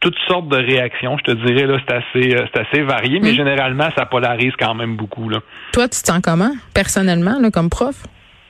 toutes 0.00 0.18
sortes 0.28 0.48
de 0.48 0.56
réactions, 0.58 1.16
je 1.16 1.32
te 1.32 1.46
dirais 1.46 1.66
là, 1.66 1.78
c'est 1.88 1.94
assez 1.94 2.36
c'est 2.52 2.60
assez 2.60 2.82
varié, 2.82 3.20
mais 3.22 3.32
mmh. 3.32 3.36
généralement 3.36 3.88
ça 3.96 4.04
polarise 4.04 4.52
quand 4.58 4.74
même 4.74 4.96
beaucoup 4.96 5.30
là. 5.30 5.38
Toi, 5.72 5.84
tu 5.84 6.02
te 6.02 6.06
sens 6.06 6.20
comment 6.22 6.52
personnellement 6.74 7.38
là, 7.40 7.50
comme 7.50 7.70
prof? 7.70 7.94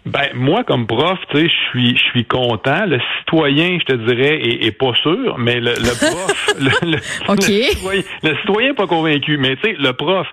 Ben 0.06 0.28
moi 0.34 0.64
comme 0.64 0.86
prof, 0.86 1.18
tu 1.30 1.38
sais, 1.38 1.48
je 1.48 1.70
suis 1.70 1.96
je 1.96 2.02
suis 2.10 2.24
content. 2.26 2.84
Le 2.86 3.00
citoyen, 3.18 3.78
je 3.80 3.84
te 3.84 3.94
dirais, 3.94 4.38
est, 4.38 4.66
est 4.66 4.72
pas 4.72 4.92
sûr, 5.02 5.38
mais 5.38 5.60
le, 5.60 5.72
le 5.72 5.98
prof, 5.98 6.54
le, 6.58 6.90
le, 6.90 6.98
okay. 7.28 7.58
le, 7.58 7.64
citoyen, 7.70 8.02
le 8.22 8.36
citoyen 8.36 8.74
pas 8.74 8.86
convaincu. 8.86 9.38
Mais 9.38 9.56
tu 9.56 9.70
sais, 9.70 9.76
le 9.78 9.92
prof, 9.94 10.26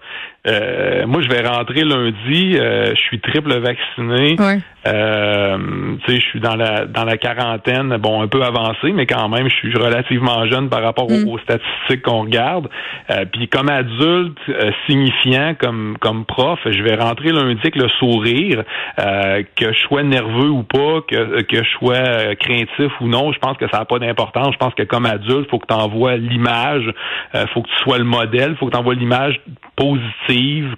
euh, 0.48 1.06
moi 1.08 1.22
je 1.22 1.28
vais 1.30 1.48
rentrer 1.48 1.84
lundi, 1.84 2.58
euh, 2.58 2.94
je 2.96 3.00
suis 3.02 3.20
triple 3.20 3.54
vacciné. 3.60 4.36
Ouais. 4.40 4.60
Euh, 4.88 5.58
tu 6.06 6.12
sais, 6.16 6.20
je 6.20 6.26
suis 6.26 6.40
dans 6.40 6.56
la 6.56 6.86
dans 6.86 7.04
la 7.04 7.18
quarantaine, 7.18 7.96
bon 7.98 8.24
un 8.24 8.28
peu 8.28 8.42
avancé, 8.42 8.92
mais 8.94 9.06
quand 9.06 9.30
même 9.30 9.48
je 9.48 9.56
suis 9.56 9.74
relativement 9.78 10.48
jeune 10.48 10.70
par 10.70 10.82
rapport 10.82 11.06
aux, 11.06 11.20
Mm. 11.26 11.28
aux 11.30 11.38
statistiques 11.38 12.02
qu'on 12.02 12.22
regarde. 12.24 12.68
Euh, 13.12 13.26
Puis 13.32 13.48
comme 13.48 13.70
adulte 13.70 14.40
euh, 14.50 14.72
signifiant, 14.88 15.54
comme 15.60 15.98
comme 16.00 16.26
prof, 16.26 16.60
je 16.66 16.82
vais 16.82 16.96
rentrer 16.96 17.32
lundi 17.32 17.60
avec 17.62 17.76
le 17.76 17.88
sourire, 18.00 18.64
euh, 19.00 19.44
que 19.56 19.72
je 19.72 19.80
sois 19.82 20.02
nerveux 20.02 20.50
ou 20.50 20.64
pas, 20.64 21.02
que 21.08 21.42
que 21.44 21.58
je 21.64 21.70
sois 21.78 22.36
craintif 22.40 22.92
ou 23.02 23.08
non, 23.08 23.32
je 23.34 23.38
pense 23.40 23.58
que 23.58 23.70
ça 23.70 23.78
n'a 23.80 23.86
pas 23.86 24.00
d'importance. 24.00 24.54
Je 24.54 24.58
pense 24.58 24.74
que 24.74 24.84
comme 24.84 25.06
adulte, 25.06 25.48
faut 25.52 25.60
que 25.60 25.68
tu 25.68 25.74
envoies 25.76 26.16
l'image, 26.18 26.90
euh, 27.36 27.46
faut 27.54 27.62
que 27.62 27.68
tu 27.70 27.84
sois 27.84 28.00
le 28.00 28.04
modèle, 28.04 28.56
faut 28.58 28.66
que 28.66 28.72
tu 28.72 28.78
envoies 28.78 28.96
l'image 28.96 29.40
positive, 29.76 30.31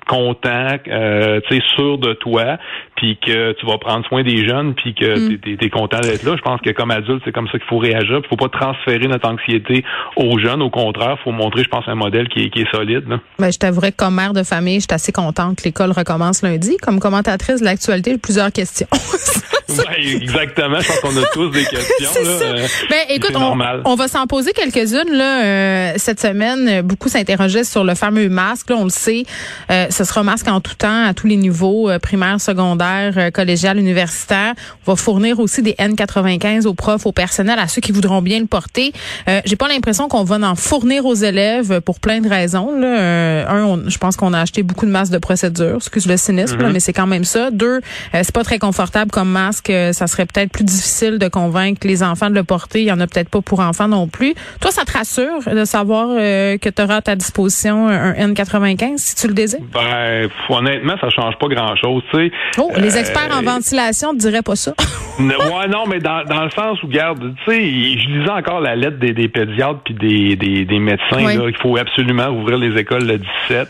content, 0.08 0.78
euh, 0.88 1.40
tu 1.48 1.56
sais 1.56 1.64
sûr 1.76 1.98
de 1.98 2.14
toi, 2.14 2.58
puis 2.96 3.18
que 3.26 3.54
tu 3.54 3.66
vas 3.66 3.78
prendre 3.78 4.06
soin 4.08 4.24
des 4.24 4.48
jeunes, 4.48 4.74
puis 4.76 4.94
que 4.94 5.14
Mm. 5.20 5.38
tu 5.40 5.58
es, 5.66 5.70
content 5.70 6.00
d'être 6.00 6.24
là. 6.24 6.36
Je 6.36 6.42
pense 6.42 6.62
que 6.62 6.70
comme 6.72 6.92
adulte, 6.92 7.22
c'est 7.26 7.32
comme 7.32 7.48
ça 7.48 7.58
qu'il 7.58 7.68
faut 7.68 7.78
réagir. 7.78 8.22
Il 8.24 8.28
faut 8.28 8.36
pas 8.36 8.50
transférer 8.50 9.08
notre 9.08 9.28
anxiété 9.30 9.84
aux 10.16 10.38
jeunes. 10.40 10.62
Au 10.62 10.70
contraire, 10.70 11.18
faut 11.24 11.32
montrer, 11.32 11.64
je 11.64 11.70
pense, 11.70 11.84
un 11.88 11.96
modèle 11.96 12.28
qui 12.30 12.46
est, 12.46 12.50
qui 12.50 12.62
est 12.62 12.72
solide. 12.76 13.08
Là. 13.08 13.20
Ben, 13.40 13.52
je 13.52 13.58
t'avouerais 13.58 13.92
que 13.92 13.98
comme 13.98 14.16
mère 14.16 14.34
de 14.34 14.44
famille, 14.44 14.76
je 14.76 14.86
suis 14.90 14.94
assez 14.94 15.12
contente 15.12 15.58
que 15.58 15.64
l'école 15.64 15.92
recommence 15.92 16.42
lundi. 16.42 16.78
Comme 16.82 17.00
commentatrice 17.00 17.60
de 17.60 17.66
l'actualité, 17.66 18.12
j'ai 18.12 18.18
plusieurs 18.18 18.52
questions. 18.52 18.88
ouais, 19.70 20.16
exactement. 20.22 20.80
Je 20.80 20.88
pense 20.88 21.00
qu'on 21.00 21.18
a 21.22 21.26
tous 21.34 21.50
des 21.50 21.64
questions. 21.70 22.22
Là. 22.24 22.56
Ben, 22.90 22.98
écoute, 23.10 23.36
on, 23.36 23.58
on, 23.86 23.96
va 23.96 24.08
s'en 24.08 24.28
poser 24.28 24.52
quelques-unes 24.54 25.12
là 25.12 25.44
euh, 25.44 25.94
cette 25.98 26.20
semaine. 26.20 26.82
Beaucoup 26.82 27.10
s'interrogeaient 27.10 27.64
sur 27.64 27.84
le 27.84 27.96
fameux 27.96 28.30
masque. 28.30 28.70
Là, 28.70 28.78
on 28.78 28.84
le 28.86 28.90
sait, 28.90 29.24
euh, 29.72 29.88
ce 29.90 30.04
sera 30.04 30.24
masque 30.24 30.48
en 30.48 30.62
tout 30.62 30.76
temps 30.76 31.06
à 31.06 31.14
tous 31.14 31.28
les 31.28 31.36
niveaux, 31.36 31.90
euh, 31.90 32.00
primaire, 32.00 32.40
secondaire, 32.40 33.14
euh, 33.18 33.32
collégial, 33.32 33.78
universitaire. 33.78 34.54
On 34.86 34.92
va 34.92 34.96
fournir 34.96 35.40
aussi 35.40 35.62
des 35.62 35.74
N95 35.74 36.66
aux 36.66 36.74
profs, 36.74 37.06
au 37.06 37.12
personnel, 37.12 37.60
à 37.60 37.68
ceux 37.68 37.82
qui 37.82 37.92
voudront 37.92 38.22
bien 38.22 38.40
le 38.40 38.46
porter. 38.46 38.94
Euh, 39.28 39.42
J'ai 39.46 39.56
pas 39.56 39.68
l'impression 39.68 40.08
qu'on 40.08 40.24
va 40.24 40.36
en 40.48 40.56
fournir 40.56 41.06
aux 41.06 41.16
élèves 41.16 41.82
pour 41.82 42.00
plein 42.00 42.22
de 42.22 42.30
raisons. 42.30 42.78
Là. 42.78 42.88
Euh, 42.88 43.48
un, 43.48 43.64
on, 43.64 43.90
je 43.90 43.98
pense 43.98 44.16
qu'on 44.16 44.34
a 44.34 44.42
acheté 44.42 44.64
beaucoup 44.64 44.86
de 44.86 44.92
masques 44.92 45.12
de 45.14 45.18
procédure. 45.18 45.78
Excuse 45.78 46.08
le 46.08 46.18
cynisme, 46.18 46.44
Mm-hmm. 46.44 46.62
là, 46.62 46.70
mais 46.72 46.80
c'est 46.82 46.94
quand 46.94 47.08
même 47.08 47.24
ça. 47.24 47.52
Deux, 47.52 47.80
c'est 48.14 48.32
pas 48.32 48.44
très 48.44 48.60
confortable 48.60 49.12
comme 49.12 49.30
masque. 49.30 49.72
ça 49.94 50.08
serait 50.08 50.26
peut-être 50.26 50.52
plus 50.52 50.66
difficile 50.66 51.18
de 51.18 51.28
convaincre 51.28 51.88
les 51.88 52.04
enfants 52.04 52.30
de 52.30 52.36
le 52.36 52.44
porter. 52.44 52.82
Il 52.82 52.88
y 52.88 52.92
en 52.92 53.00
a 53.00 53.08
peut-être 53.08 53.30
pas 53.30 53.42
pour 53.42 53.60
enfants 53.60 53.88
non 53.88 54.08
plus. 54.08 54.36
Toi, 54.60 54.72
ça 54.72 54.86
te 54.86 54.92
rassure 54.92 55.42
de 55.52 55.66
savoir 55.66 56.10
euh, 56.12 56.58
que 56.58 56.70
tu 56.70 56.82
auras 56.82 56.98
à 56.98 57.02
ta 57.02 57.16
disposition 57.16 57.88
un 57.88 58.14
N95 58.14 58.98
si 58.98 59.16
tu 59.16 59.28
le? 59.34 59.60
Ben, 59.74 60.30
honnêtement, 60.50 60.96
ça 61.00 61.10
change 61.10 61.36
pas 61.38 61.48
grand-chose. 61.48 62.04
Tu 62.12 62.18
sais. 62.18 62.32
Oh, 62.58 62.72
les 62.78 62.98
experts 62.98 63.30
euh, 63.32 63.40
en 63.40 63.44
ventilation 63.44 64.14
ne 64.14 64.20
diraient 64.20 64.42
pas 64.42 64.56
ça. 64.56 64.74
ouais, 65.20 65.68
non, 65.68 65.86
mais 65.88 66.00
dans, 66.00 66.24
dans 66.24 66.44
le 66.44 66.50
sens 66.52 66.82
où, 66.84 66.88
regarde, 66.88 67.34
tu 67.46 67.52
sais, 67.52 67.62
je 67.62 68.10
lisais 68.10 68.32
encore 68.32 68.62
la 68.62 68.76
lettre 68.76 68.98
des, 68.98 69.14
des 69.14 69.28
pédiatres 69.28 69.82
puis 69.86 69.94
des, 69.94 70.36
des, 70.36 70.66
des 70.66 70.80
médecins. 70.80 71.26
Oui. 71.26 71.36
Là, 71.36 71.46
il 71.48 71.58
faut 71.58 71.78
absolument 71.78 72.28
ouvrir 72.30 72.58
les 72.58 72.80
écoles 72.80 73.06
le 73.06 73.18
17. 73.18 73.70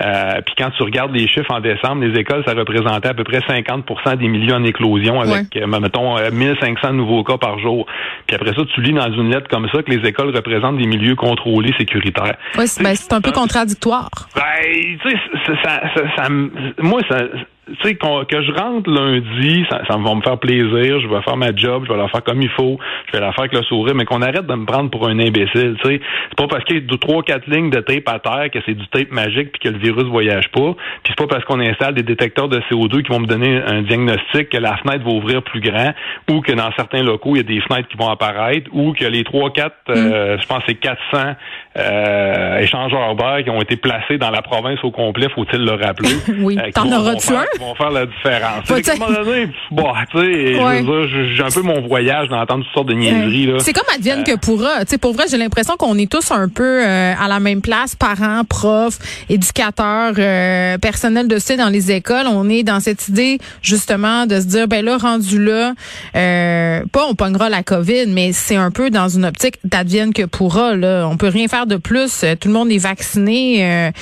Euh, 0.00 0.40
puis 0.44 0.54
quand 0.58 0.70
tu 0.76 0.82
regardes 0.82 1.14
les 1.14 1.28
chiffres 1.28 1.50
en 1.50 1.60
décembre, 1.60 2.04
les 2.04 2.18
écoles, 2.18 2.42
ça 2.46 2.54
représentait 2.54 3.08
à 3.08 3.14
peu 3.14 3.24
près 3.24 3.38
50% 3.38 4.16
des 4.16 4.28
milieux 4.28 4.54
en 4.54 4.64
éclosion 4.64 5.20
avec, 5.20 5.56
euh, 5.56 5.66
mettons, 5.66 6.16
1500 6.30 6.92
nouveaux 6.92 7.22
cas 7.22 7.38
par 7.38 7.58
jour. 7.58 7.86
Puis 8.26 8.36
après 8.36 8.54
ça, 8.54 8.62
tu 8.74 8.80
lis 8.80 8.92
dans 8.92 9.12
une 9.12 9.30
lettre 9.30 9.48
comme 9.48 9.68
ça 9.72 9.82
que 9.82 9.90
les 9.90 10.06
écoles 10.08 10.34
représentent 10.34 10.78
des 10.78 10.86
milieux 10.86 11.14
contrôlés 11.14 11.74
sécuritaires. 11.78 12.36
Oui, 12.58 12.66
c'est 12.66 12.82
ben, 12.82 12.94
un 13.10 13.20
peu 13.20 13.32
contradictoire. 13.32 14.10
Ben, 14.34 14.98
tu 15.04 15.10
sais, 15.10 15.56
ça, 15.62 15.80
ça, 15.94 16.16
ça, 16.16 16.28
moi, 16.30 17.00
ça, 17.08 17.18
tu 17.66 17.76
sais, 17.82 17.94
que 17.94 18.42
je 18.42 18.52
rentre 18.52 18.90
lundi, 18.90 19.64
ça, 19.70 19.80
ça, 19.88 19.96
va 19.96 20.14
me 20.14 20.20
faire 20.20 20.38
plaisir, 20.38 21.00
je 21.00 21.08
vais 21.08 21.22
faire 21.22 21.36
ma 21.36 21.54
job, 21.54 21.84
je 21.86 21.92
vais 21.92 21.98
la 21.98 22.08
faire 22.08 22.22
comme 22.22 22.42
il 22.42 22.50
faut, 22.50 22.78
je 23.06 23.12
vais 23.12 23.20
la 23.20 23.32
faire 23.32 23.44
avec 23.44 23.54
le 23.54 23.62
sourire, 23.62 23.94
mais 23.94 24.04
qu'on 24.04 24.20
arrête 24.20 24.46
de 24.46 24.54
me 24.54 24.66
prendre 24.66 24.90
pour 24.90 25.08
un 25.08 25.18
imbécile, 25.18 25.76
tu 25.82 25.88
sais. 25.88 26.00
C'est 26.28 26.36
pas 26.36 26.46
parce 26.46 26.64
qu'il 26.64 26.76
y 26.76 26.78
a 26.78 26.82
deux, 26.82 26.98
trois, 26.98 27.22
quatre 27.22 27.46
lignes 27.46 27.70
de 27.70 27.80
tape 27.80 28.08
à 28.08 28.18
terre 28.18 28.50
que 28.52 28.58
c'est 28.66 28.74
du 28.74 28.86
tape 28.88 29.10
magique 29.10 29.52
puis 29.52 29.60
que 29.60 29.68
le 29.68 29.78
virus 29.78 30.04
voyage 30.04 30.48
pas. 30.50 30.74
Puis 31.02 31.14
c'est 31.16 31.16
pas 31.16 31.26
parce 31.26 31.44
qu'on 31.44 31.60
installe 31.60 31.94
des 31.94 32.02
détecteurs 32.02 32.48
de 32.48 32.60
CO2 32.70 33.02
qui 33.02 33.12
vont 33.12 33.20
me 33.20 33.26
donner 33.26 33.62
un 33.66 33.82
diagnostic 33.82 34.50
que 34.50 34.58
la 34.58 34.76
fenêtre 34.78 35.04
va 35.04 35.10
ouvrir 35.10 35.42
plus 35.42 35.60
grand 35.60 35.94
ou 36.30 36.40
que 36.40 36.52
dans 36.52 36.70
certains 36.76 37.02
locaux, 37.02 37.34
il 37.34 37.38
y 37.38 37.40
a 37.40 37.42
des 37.44 37.60
fenêtres 37.60 37.88
qui 37.88 37.96
vont 37.96 38.10
apparaître 38.10 38.68
ou 38.72 38.92
que 38.92 39.04
les 39.04 39.24
trois, 39.24 39.50
quatre, 39.50 39.76
euh, 39.88 40.36
je 40.38 40.46
pense 40.46 40.62
c'est 40.66 40.74
400 40.74 41.34
euh, 41.76 42.58
échangeurs 42.58 43.14
d'air 43.16 43.42
qui 43.44 43.50
ont 43.50 43.60
été 43.60 43.76
placés 43.76 44.18
dans 44.18 44.30
la 44.30 44.42
province 44.42 44.78
au 44.82 44.90
complet, 44.90 45.28
faut-il 45.34 45.64
le 45.64 45.72
rappeler? 45.72 46.10
oui, 46.40 46.58
euh, 46.58 46.70
t'en 46.74 46.90
auras-tu 46.90 47.32
un? 47.32 47.44
Vont 47.58 47.74
faire 47.74 47.90
la 47.90 48.06
différence. 48.06 48.70
à 48.70 48.74
un 48.74 48.96
moment 48.96 49.24
donné, 49.24 49.48
bon, 49.70 49.92
tu 50.10 50.18
sais, 50.18 51.34
j'ai 51.36 51.42
un 51.42 51.50
peu 51.50 51.62
mon 51.62 51.86
voyage 51.86 52.28
d'entendre 52.28 52.64
toutes 52.64 52.74
sortes 52.74 52.88
de 52.88 52.94
niaiseries. 52.94 53.52
C'est 53.60 53.72
comme 53.72 53.84
advienne 53.94 54.20
euh, 54.20 54.34
que 54.34 54.36
pourra. 54.38 54.84
Tu 54.84 54.90
sais, 54.90 54.98
pour 54.98 55.12
vrai, 55.12 55.24
j'ai 55.30 55.36
l'impression 55.36 55.76
qu'on 55.76 55.96
est 55.98 56.10
tous 56.10 56.30
un 56.30 56.48
peu 56.48 56.84
euh, 56.84 57.14
à 57.18 57.28
la 57.28 57.40
même 57.40 57.60
place, 57.60 57.94
parents, 57.94 58.44
profs, 58.44 58.98
éducateurs, 59.28 60.14
euh, 60.18 60.78
personnel 60.78 61.28
de 61.28 61.38
soutien 61.38 61.56
dans 61.56 61.68
les 61.68 61.92
écoles. 61.92 62.26
On 62.26 62.48
est 62.48 62.62
dans 62.62 62.80
cette 62.80 63.08
idée, 63.08 63.38
justement, 63.62 64.26
de 64.26 64.40
se 64.40 64.46
dire, 64.46 64.68
ben 64.68 64.84
là, 64.84 64.96
rendu 64.98 65.42
là, 65.42 65.74
pas 66.12 67.06
on 67.08 67.14
pognera 67.14 67.48
la 67.48 67.62
COVID, 67.62 68.06
mais 68.08 68.32
c'est 68.32 68.56
un 68.56 68.70
peu 68.70 68.90
dans 68.90 69.08
une 69.08 69.24
optique 69.24 69.56
d'advienne 69.64 70.12
que 70.12 70.24
pourra. 70.24 70.74
Là. 70.74 71.06
On 71.10 71.16
peut 71.16 71.28
rien 71.28 71.48
faire 71.48 71.66
de 71.66 71.76
plus. 71.76 72.24
Tout 72.40 72.48
le 72.48 72.54
monde 72.54 72.70
est 72.70 72.78
vacciné. 72.78 73.92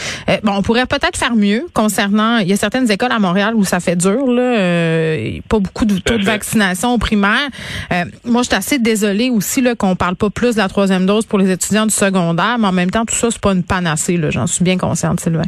bon, 0.42 0.52
on 0.56 0.62
pourrait 0.62 0.86
peut-être 0.86 1.16
faire 1.16 1.34
mieux 1.34 1.66
concernant, 1.74 2.38
il 2.38 2.48
y 2.48 2.52
a 2.52 2.56
certaines 2.56 2.90
écoles 2.90 3.12
à 3.12 3.18
Montréal 3.18 3.41
où 3.54 3.64
ça 3.64 3.80
fait 3.80 3.96
dur, 3.96 4.26
là, 4.26 4.42
euh, 4.42 5.38
pas 5.48 5.58
beaucoup 5.58 5.84
de 5.84 5.98
taux 5.98 6.18
de 6.18 6.24
vaccination 6.24 6.94
au 6.94 6.98
primaire. 6.98 7.48
Euh, 7.92 8.04
moi, 8.24 8.42
je 8.42 8.48
suis 8.48 8.56
assez 8.56 8.78
désolée 8.78 9.30
aussi 9.30 9.60
là, 9.60 9.74
qu'on 9.74 9.96
parle 9.96 10.16
pas 10.16 10.30
plus 10.30 10.54
de 10.54 10.60
la 10.60 10.68
troisième 10.68 11.06
dose 11.06 11.26
pour 11.26 11.38
les 11.38 11.50
étudiants 11.50 11.86
du 11.86 11.94
secondaire, 11.94 12.56
mais 12.58 12.68
en 12.68 12.72
même 12.72 12.90
temps, 12.90 13.04
tout 13.04 13.14
ça, 13.14 13.30
c'est 13.30 13.40
pas 13.40 13.52
une 13.52 13.64
panacée. 13.64 14.20
J'en 14.30 14.46
suis 14.46 14.64
bien 14.64 14.78
consciente, 14.78 15.20
Sylvain. 15.20 15.42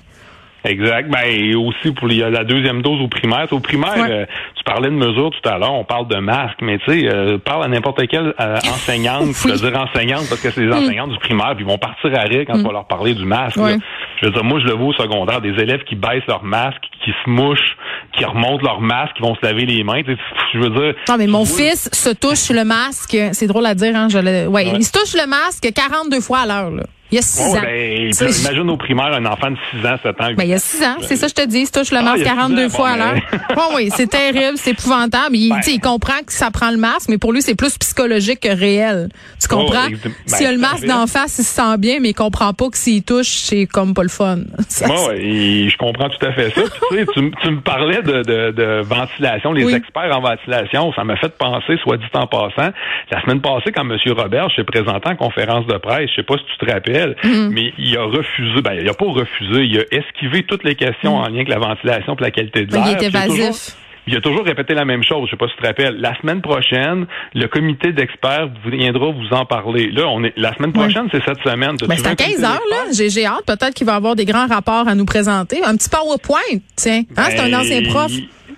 Exact. 0.65 1.11
Ben, 1.11 1.25
et 1.27 1.55
aussi 1.55 1.93
pour 1.93 2.09
la 2.09 2.45
deuxième 2.45 2.81
dose 2.81 3.01
au 3.01 3.09
primaire. 3.09 3.47
Au 3.51 3.61
primaire, 3.61 4.07
euh, 4.09 4.25
tu 4.55 4.65
parlais 4.65 4.89
de 4.89 4.95
mesures 4.95 5.31
tout 5.31 5.49
à 5.49 5.59
l'heure, 5.59 5.75
on 5.75 5.85
parle 5.85 6.09
de 6.09 6.17
masques, 6.17 6.61
mais 6.63 6.79
tu 6.79 7.01
sais, 7.01 7.09
euh, 7.09 7.37
parle 7.37 7.65
à 7.65 7.69
n'importe 7.69 8.07
quelle 8.07 8.35
euh, 8.41 8.57
enseignante, 8.57 9.27
je 9.35 9.49
veux 9.49 9.71
dire 9.71 9.79
enseignante 9.79 10.27
parce 10.29 10.41
que 10.41 10.51
c'est 10.51 10.63
les 10.63 10.69
mm. 10.69 10.73
enseignantes 10.73 11.11
du 11.11 11.19
primaire, 11.19 11.55
puis 11.55 11.65
ils 11.65 11.71
vont 11.71 11.77
partir 11.77 12.19
à 12.19 12.23
rire 12.23 12.45
quand 12.47 12.59
on 12.59 12.63
va 12.63 12.73
leur 12.73 12.87
parler 12.87 13.15
du 13.15 13.27
masque. 13.27 13.59
Je 13.59 14.27
veux 14.27 14.33
dire, 14.33 14.45
moi, 14.45 14.59
je 14.61 14.67
le 14.67 14.73
vois 14.73 14.89
au 14.89 14.93
secondaire, 14.95 15.43
des 15.43 15.51
élèves 15.51 15.85
qui 15.85 15.97
baissent 15.97 16.27
leur 16.27 16.43
masque, 16.43 16.83
qui 17.05 17.11
se 17.25 17.31
mouchent, 17.31 17.77
qui 18.17 18.25
remontent 18.25 18.65
leur 18.65 18.81
masque, 18.81 19.15
qui 19.17 19.23
vont 19.23 19.35
se 19.35 19.45
laver 19.45 19.67
les 19.67 19.85
mains. 19.85 20.03
Je 20.53 20.59
veux 20.59 20.71
dire. 20.71 20.95
Non, 21.09 21.17
mais 21.19 21.27
mon 21.27 21.45
fils 21.45 21.89
se 21.93 22.11
touche 22.11 22.51
le 22.51 22.65
masque. 22.65 23.17
C'est 23.33 23.47
drôle 23.47 23.67
à 23.67 23.75
dire, 23.75 23.95
hein. 23.95 24.09
Je 24.09 24.47
ouais, 24.47 24.67
il 24.75 24.85
se 24.85 24.93
touche 24.93 25.15
le 25.15 25.27
masque 25.27 25.71
42 25.73 26.21
fois 26.21 26.41
à 26.41 26.47
l'heure, 26.47 26.71
là. 26.71 26.85
Il 27.11 27.17
y 27.17 27.19
a 27.19 27.23
6 27.23 27.43
ans. 27.43 27.61
Ben, 27.63 28.11
imagine 28.11 28.71
au 28.71 28.77
primaire 28.77 29.13
un 29.13 29.27
enfant 29.27 29.51
de 29.51 29.57
6 29.73 29.87
ans, 29.87 29.97
7 30.03 30.21
ans. 30.21 30.35
Ben, 30.37 30.45
il 30.45 30.51
y 30.51 30.55
a 30.55 30.59
6 30.59 30.83
ans, 30.83 30.97
c'est 31.03 31.17
ça 31.17 31.29
je 31.29 31.35
te 31.35 31.47
dis. 31.47 31.61
Il 31.61 31.67
se 31.67 31.73
touche 31.73 31.91
le 31.91 31.99
ah, 31.99 32.03
masque 32.03 32.25
42 32.25 32.69
fois 32.69 32.91
à 32.91 32.97
l'heure. 32.97 33.21
Ben... 33.55 33.77
oui, 33.77 33.91
c'est 33.95 34.09
terrible, 34.09 34.57
c'est 34.57 34.71
épouvantable. 34.71 35.37
Il, 35.37 35.51
ben... 35.51 35.61
il 35.67 35.81
comprend 35.81 36.19
que 36.27 36.33
ça 36.33 36.51
prend 36.51 36.71
le 36.71 36.77
masque, 36.77 37.09
mais 37.09 37.19
pour 37.19 37.33
lui, 37.33 37.43
c'est 37.43 37.55
plus 37.55 37.77
psychologique 37.79 38.41
que 38.41 38.49
réel. 38.49 39.09
Tu 39.41 39.47
oh, 39.51 39.57
comprends? 39.57 39.87
Oh, 39.93 40.09
S'il 40.27 40.47
a 40.47 40.53
le 40.53 40.59
masque 40.59 40.87
d'en 40.87 41.07
face, 41.07 41.39
il 41.39 41.45
se 41.45 41.55
sent 41.55 41.79
bien, 41.79 42.01
mais 42.01 42.11
il 42.11 42.15
comprend 42.15 42.53
pas 42.53 42.69
que 42.71 42.77
s'il 42.77 43.05
touche, 43.05 43.29
c'est 43.29 43.67
comme 43.67 43.95
pas 43.95 44.03
le 44.03 44.09
fun. 44.09 44.37
Moi, 44.87 45.15
je 45.15 45.77
comprends 45.77 46.09
tout 46.09 46.27
à 46.27 46.33
fait 46.33 46.51
ça. 46.51 46.63
tu, 46.63 46.97
sais, 46.97 47.07
tu, 47.15 47.51
me 47.51 47.61
parlais 47.61 48.03
de, 48.03 48.23
de, 48.23 48.51
de 48.51 48.83
ventilation, 48.83 49.53
les 49.53 49.75
experts 49.75 50.17
en 50.17 50.21
ventilation, 50.21 50.93
ça 50.95 51.05
m'a 51.05 51.17
fait 51.17 51.37
penser, 51.37 51.77
soit 51.83 51.97
dit 51.97 52.05
en 52.15 52.27
passant, 52.27 52.71
la 53.11 53.23
semaine 53.23 53.41
passée, 53.41 53.73
quand 53.73 53.89
M. 53.89 53.97
Robert 54.17 54.49
s'est 54.55 54.65
présenté 54.65 55.09
en 55.09 55.17
conférence 55.17 55.67
de 55.67 55.77
presse, 55.77 56.11
je 56.11 56.17
sais 56.17 56.23
pas 56.23 56.37
si 56.37 56.45
tu 56.45 56.67
te 56.67 56.73
rappelles, 56.73 56.94
Mhm. 57.25 57.51
mais 57.53 57.73
il 57.79 57.97
a 57.97 58.05
refusé, 58.05 58.63
ben, 58.63 58.75
il 58.81 58.89
a 58.89 58.95
pas 58.95 59.07
refusé, 59.07 59.65
il 59.65 59.79
a 59.79 59.83
esquivé 59.91 60.43
toutes 60.45 60.65
les 60.65 60.75
questions 60.75 61.17
mhm. 61.19 61.25
en 61.25 61.29
lien 61.29 61.35
avec 61.37 61.49
la 61.49 61.59
ventilation 61.59 62.15
et 62.15 62.23
la 62.23 62.31
qualité 62.31 62.67
de 62.67 62.73
l'air. 62.73 62.97
Il 63.01 63.05
évasif. 63.05 63.77
Il 64.07 64.15
a 64.17 64.21
toujours 64.21 64.45
répété 64.45 64.75
la 64.75 64.85
même 64.85 65.03
chose. 65.03 65.27
Je 65.27 65.31
sais 65.31 65.37
pas 65.37 65.49
si 65.49 65.55
tu 65.55 65.63
te 65.63 65.67
rappelles. 65.67 65.97
La 65.99 66.15
semaine 66.21 66.43
prochaine, 66.43 67.07
le 67.35 67.47
comité 67.47 67.93
d'experts 67.93 68.51
viendra 68.67 69.11
vous 69.11 69.35
en 69.35 69.47
parler. 69.47 69.91
Là, 69.91 70.09
on 70.09 70.23
est 70.25 70.35
la 70.37 70.55
semaine 70.55 70.73
prochaine, 70.73 71.09
c'est 71.11 71.25
cette 71.25 71.43
semaine. 71.43 71.77
Ben, 71.89 71.97
c'est 71.97 72.07
à 72.07 72.15
15 72.15 72.45
heures, 72.45 72.61
là. 72.71 72.85
J'ai 72.93 73.25
hâte. 73.25 73.47
Peut-être 73.47 73.73
qu'il 73.73 73.87
va 73.87 73.95
avoir 73.95 74.15
des 74.15 74.27
grands 74.27 74.47
rapports 74.47 74.89
à 74.89 74.95
nous 74.95 75.07
présenter. 75.07 75.63
Un 75.65 75.77
petit 75.77 75.89
PowerPoint, 75.89 76.39
tiens. 76.77 77.03
Hein, 77.17 77.25
c'est 77.31 77.41
un 77.41 77.49
ben, 77.49 77.61
ancien 77.61 77.83
prof. 77.85 78.13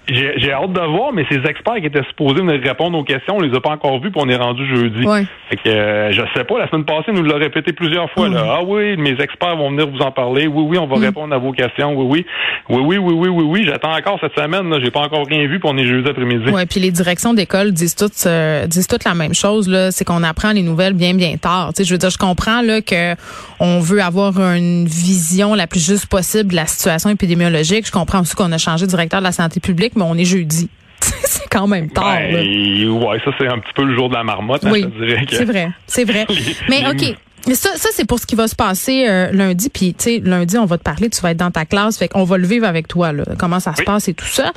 J'ai 0.08 0.52
hâte 0.52 0.72
de 0.72 0.80
voir, 0.80 1.12
mais 1.12 1.24
ces 1.30 1.38
experts 1.48 1.76
qui 1.80 1.86
étaient 1.86 2.04
supposés 2.08 2.40
venir 2.40 2.60
répondre 2.62 2.96
aux 2.98 3.04
questions, 3.04 3.36
on 3.36 3.40
les 3.40 3.54
a 3.56 3.60
pas 3.60 3.70
encore 3.70 4.00
vus, 4.00 4.10
puis 4.10 4.20
on 4.24 4.28
est 4.28 4.36
rendu 4.36 4.66
jeudi. 4.66 5.04
Ouais. 5.04 5.24
Fait 5.48 5.56
que 5.56 5.68
euh, 5.68 6.12
je 6.12 6.22
sais 6.34 6.44
pas, 6.44 6.58
la 6.58 6.68
semaine 6.68 6.84
passée, 6.84 7.12
nous 7.12 7.22
l'a 7.22 7.36
répété 7.36 7.72
plusieurs 7.72 8.10
fois. 8.10 8.28
Là. 8.28 8.56
Ah 8.58 8.62
oui, 8.64 8.96
mes 8.96 9.20
experts 9.20 9.56
vont 9.56 9.70
venir 9.70 9.88
vous 9.88 9.98
en 9.98 10.12
parler. 10.12 10.46
Oui, 10.46 10.64
oui, 10.68 10.78
on 10.78 10.86
va 10.86 10.96
mm. 10.96 11.02
répondre 11.02 11.34
à 11.34 11.38
vos 11.38 11.52
questions. 11.52 11.94
Oui, 11.94 12.06
oui. 12.08 12.26
Oui, 12.68 12.82
oui, 12.84 12.98
oui, 12.98 13.14
oui, 13.14 13.28
oui, 13.28 13.44
oui. 13.44 13.64
J'attends 13.66 13.96
encore 13.96 14.18
cette 14.20 14.34
semaine. 14.34 14.72
J'ai 14.82 14.90
pas 14.90 15.00
encore 15.00 15.26
rien 15.26 15.46
vu, 15.46 15.60
puis 15.60 15.70
on 15.72 15.76
est 15.76 15.86
jeudi 15.86 16.08
après-midi. 16.08 16.50
Oui, 16.52 16.66
puis 16.66 16.80
les 16.80 16.90
directions 16.90 17.34
d'école 17.34 17.72
disent 17.72 17.94
toutes 17.94 18.26
euh, 18.26 18.66
disent 18.66 18.88
toutes 18.88 19.04
la 19.04 19.14
même 19.14 19.34
chose. 19.34 19.72
C'est 19.90 20.04
qu'on 20.04 20.22
apprend 20.22 20.52
les 20.52 20.62
nouvelles 20.62 20.94
bien, 20.94 21.14
bien 21.14 21.36
tard. 21.36 21.72
Je 21.78 21.90
veux 21.92 21.98
dire, 21.98 22.10
je 22.10 22.18
comprends 22.18 22.62
là 22.62 22.80
que 22.80 23.14
on 23.60 23.80
veut 23.80 24.02
avoir 24.02 24.38
une 24.40 24.86
vision 24.86 25.54
la 25.54 25.66
plus 25.66 25.84
juste 25.84 26.06
possible 26.06 26.50
de 26.50 26.56
la 26.56 26.66
situation 26.66 27.10
épidémiologique. 27.10 27.86
Je 27.86 27.92
comprends 27.92 28.20
aussi 28.20 28.34
qu'on 28.34 28.52
a 28.52 28.58
changé 28.58 28.86
de 28.86 28.90
directeur 28.90 29.20
de 29.20 29.24
la 29.24 29.32
santé 29.32 29.60
publique, 29.60 29.75
mais 29.96 30.04
on 30.04 30.16
est 30.16 30.24
jeudi. 30.24 30.68
c'est 31.00 31.48
quand 31.50 31.66
même 31.66 31.90
tard. 31.90 32.18
Ben, 32.32 32.88
ouais, 32.88 33.20
ça 33.24 33.30
c'est 33.38 33.46
un 33.46 33.58
petit 33.58 33.72
peu 33.74 33.84
le 33.84 33.94
jour 33.94 34.08
de 34.08 34.14
la 34.14 34.24
marmotte. 34.24 34.64
Hein, 34.64 34.70
oui, 34.72 34.86
c'est 35.30 35.44
vrai, 35.44 35.70
c'est 35.86 36.04
vrai. 36.04 36.26
Mais 36.68 36.86
ok. 36.88 37.16
Ça, 37.54 37.70
ça 37.76 37.90
c'est 37.92 38.04
pour 38.04 38.18
ce 38.18 38.26
qui 38.26 38.34
va 38.34 38.48
se 38.48 38.56
passer 38.56 39.06
euh, 39.08 39.30
lundi. 39.30 39.70
Puis, 39.70 39.94
tu 39.94 40.04
sais, 40.04 40.22
lundi, 40.24 40.58
on 40.58 40.64
va 40.64 40.78
te 40.78 40.82
parler, 40.82 41.08
tu 41.08 41.20
vas 41.20 41.30
être 41.30 41.36
dans 41.36 41.52
ta 41.52 41.64
classe. 41.64 41.96
Fait 41.96 42.08
qu'on 42.08 42.24
va 42.24 42.38
le 42.38 42.46
vivre 42.46 42.66
avec 42.66 42.88
toi, 42.88 43.12
là, 43.12 43.22
comment 43.38 43.60
ça 43.60 43.72
se 43.76 43.82
passe 43.82 44.08
et 44.08 44.14
tout 44.14 44.26
ça. 44.26 44.52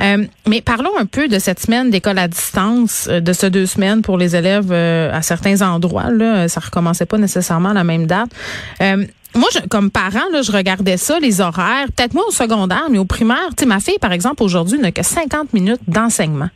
Euh, 0.00 0.24
mais 0.48 0.60
parlons 0.60 0.90
un 0.98 1.06
peu 1.06 1.28
de 1.28 1.38
cette 1.38 1.60
semaine 1.60 1.90
d'école 1.90 2.18
à 2.18 2.26
distance, 2.26 3.06
euh, 3.08 3.20
de 3.20 3.32
ces 3.32 3.50
deux 3.50 3.66
semaines 3.66 4.02
pour 4.02 4.18
les 4.18 4.34
élèves 4.34 4.72
à 4.72 5.22
certains 5.22 5.62
endroits. 5.62 6.10
Là. 6.10 6.48
Ça 6.48 6.58
recommençait 6.58 7.06
pas 7.06 7.18
nécessairement 7.18 7.68
à 7.68 7.74
la 7.74 7.84
même 7.84 8.06
date 8.06 8.30
moi, 9.34 9.48
je, 9.52 9.60
comme 9.68 9.90
parent, 9.90 10.28
là, 10.32 10.42
je 10.42 10.52
regardais 10.52 10.96
ça, 10.96 11.18
les 11.18 11.40
horaires, 11.40 11.86
peut-être 11.94 12.14
moi 12.14 12.24
au 12.28 12.32
secondaire, 12.32 12.86
mais 12.90 12.98
au 12.98 13.04
primaire, 13.04 13.48
tu 13.56 13.62
sais, 13.62 13.66
ma 13.66 13.80
fille, 13.80 13.98
par 13.98 14.12
exemple, 14.12 14.42
aujourd'hui, 14.42 14.78
n'a 14.78 14.92
que 14.92 15.02
50 15.02 15.52
minutes 15.52 15.80
d'enseignement. 15.88 16.48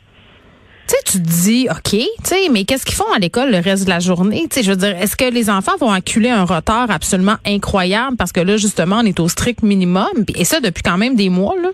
Tu 0.87 0.95
sais, 0.95 1.01
tu 1.05 1.21
te 1.21 1.29
dis, 1.29 1.67
OK, 1.69 1.91
tu 1.91 2.07
sais, 2.23 2.49
mais 2.49 2.63
qu'est-ce 2.63 2.85
qu'ils 2.85 2.95
font 2.95 3.11
à 3.15 3.19
l'école 3.19 3.51
le 3.51 3.59
reste 3.59 3.83
de 3.83 3.89
la 3.89 3.99
journée? 3.99 4.47
Tu 4.49 4.55
sais, 4.55 4.63
je 4.63 4.71
veux 4.71 4.77
dire, 4.77 4.97
est-ce 4.97 5.15
que 5.15 5.25
les 5.25 5.49
enfants 5.49 5.77
vont 5.79 5.91
acculer 5.91 6.29
un 6.29 6.45
retard 6.45 6.89
absolument 6.89 7.35
incroyable 7.45 8.17
parce 8.17 8.31
que 8.31 8.39
là, 8.39 8.57
justement, 8.57 8.99
on 9.01 9.05
est 9.05 9.19
au 9.19 9.29
strict 9.29 9.61
minimum? 9.61 10.07
Et 10.35 10.45
ça, 10.45 10.59
depuis 10.59 10.81
quand 10.81 10.97
même 10.97 11.15
des 11.15 11.29
mois, 11.29 11.55
là? 11.61 11.69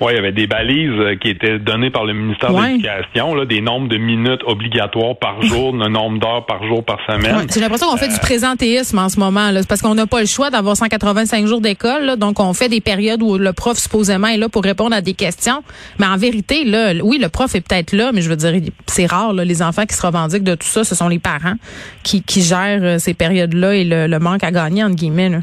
Oui, 0.00 0.12
il 0.12 0.16
y 0.16 0.18
avait 0.18 0.32
des 0.32 0.46
balises 0.46 0.90
euh, 0.90 1.16
qui 1.16 1.30
étaient 1.30 1.58
données 1.58 1.90
par 1.90 2.04
le 2.04 2.12
ministère 2.12 2.52
de 2.52 2.62
l'Éducation, 2.62 3.34
là, 3.34 3.46
des 3.46 3.62
nombres 3.62 3.88
de 3.88 3.96
minutes 3.96 4.42
obligatoires 4.46 5.16
par 5.16 5.40
jour, 5.42 5.72
le 5.72 5.88
nombre 5.88 6.18
d'heures 6.18 6.44
par 6.44 6.66
jour 6.66 6.84
par 6.84 6.98
semaine. 7.06 7.46
J'ai 7.52 7.60
l'impression 7.60 7.88
qu'on 7.88 7.96
fait 7.96 8.08
du 8.08 8.18
présentéisme 8.18 8.98
en 8.98 9.08
ce 9.08 9.18
moment, 9.18 9.50
là, 9.50 9.60
parce 9.66 9.80
qu'on 9.80 9.94
n'a 9.94 10.06
pas 10.06 10.20
le 10.20 10.26
choix 10.26 10.50
d'avoir 10.50 10.76
185 10.76 11.46
jours 11.46 11.60
d'école, 11.60 12.16
donc 12.16 12.40
on 12.40 12.52
fait 12.52 12.68
des 12.68 12.82
périodes 12.82 13.22
où 13.22 13.38
le 13.38 13.52
prof 13.54 13.78
supposément 13.78 14.28
est 14.28 14.36
là 14.36 14.48
pour 14.50 14.62
répondre 14.64 14.94
à 14.94 15.00
des 15.00 15.14
questions. 15.14 15.62
Mais 15.98 16.06
en 16.06 16.16
vérité, 16.16 16.64
là, 16.64 16.92
oui, 17.02 17.18
le 17.18 17.30
prof 17.30 17.54
est 17.54 17.62
peut-être 17.62 17.92
là, 17.92 18.10
mais 18.12 18.20
je 18.20 18.28
veux 18.28 18.36
dire, 18.36 18.52
c'est 18.86 19.06
rare, 19.06 19.32
là, 19.32 19.44
les 19.44 19.62
enfants 19.62 19.86
qui 19.86 19.96
se 19.96 20.04
revendiquent 20.04 20.44
de 20.44 20.54
tout 20.54 20.68
ça, 20.68 20.84
ce 20.84 20.94
sont 20.94 21.08
les 21.08 21.18
parents 21.18 21.54
qui, 22.02 22.22
qui 22.22 22.42
gèrent 22.42 22.82
euh, 22.82 22.98
ces 22.98 23.14
périodes-là 23.14 23.74
et 23.74 23.84
le, 23.84 24.06
le 24.06 24.18
manque 24.18 24.44
à 24.44 24.50
gagner, 24.50 24.84
entre 24.84 24.96
guillemets. 24.96 25.30
Là. 25.30 25.38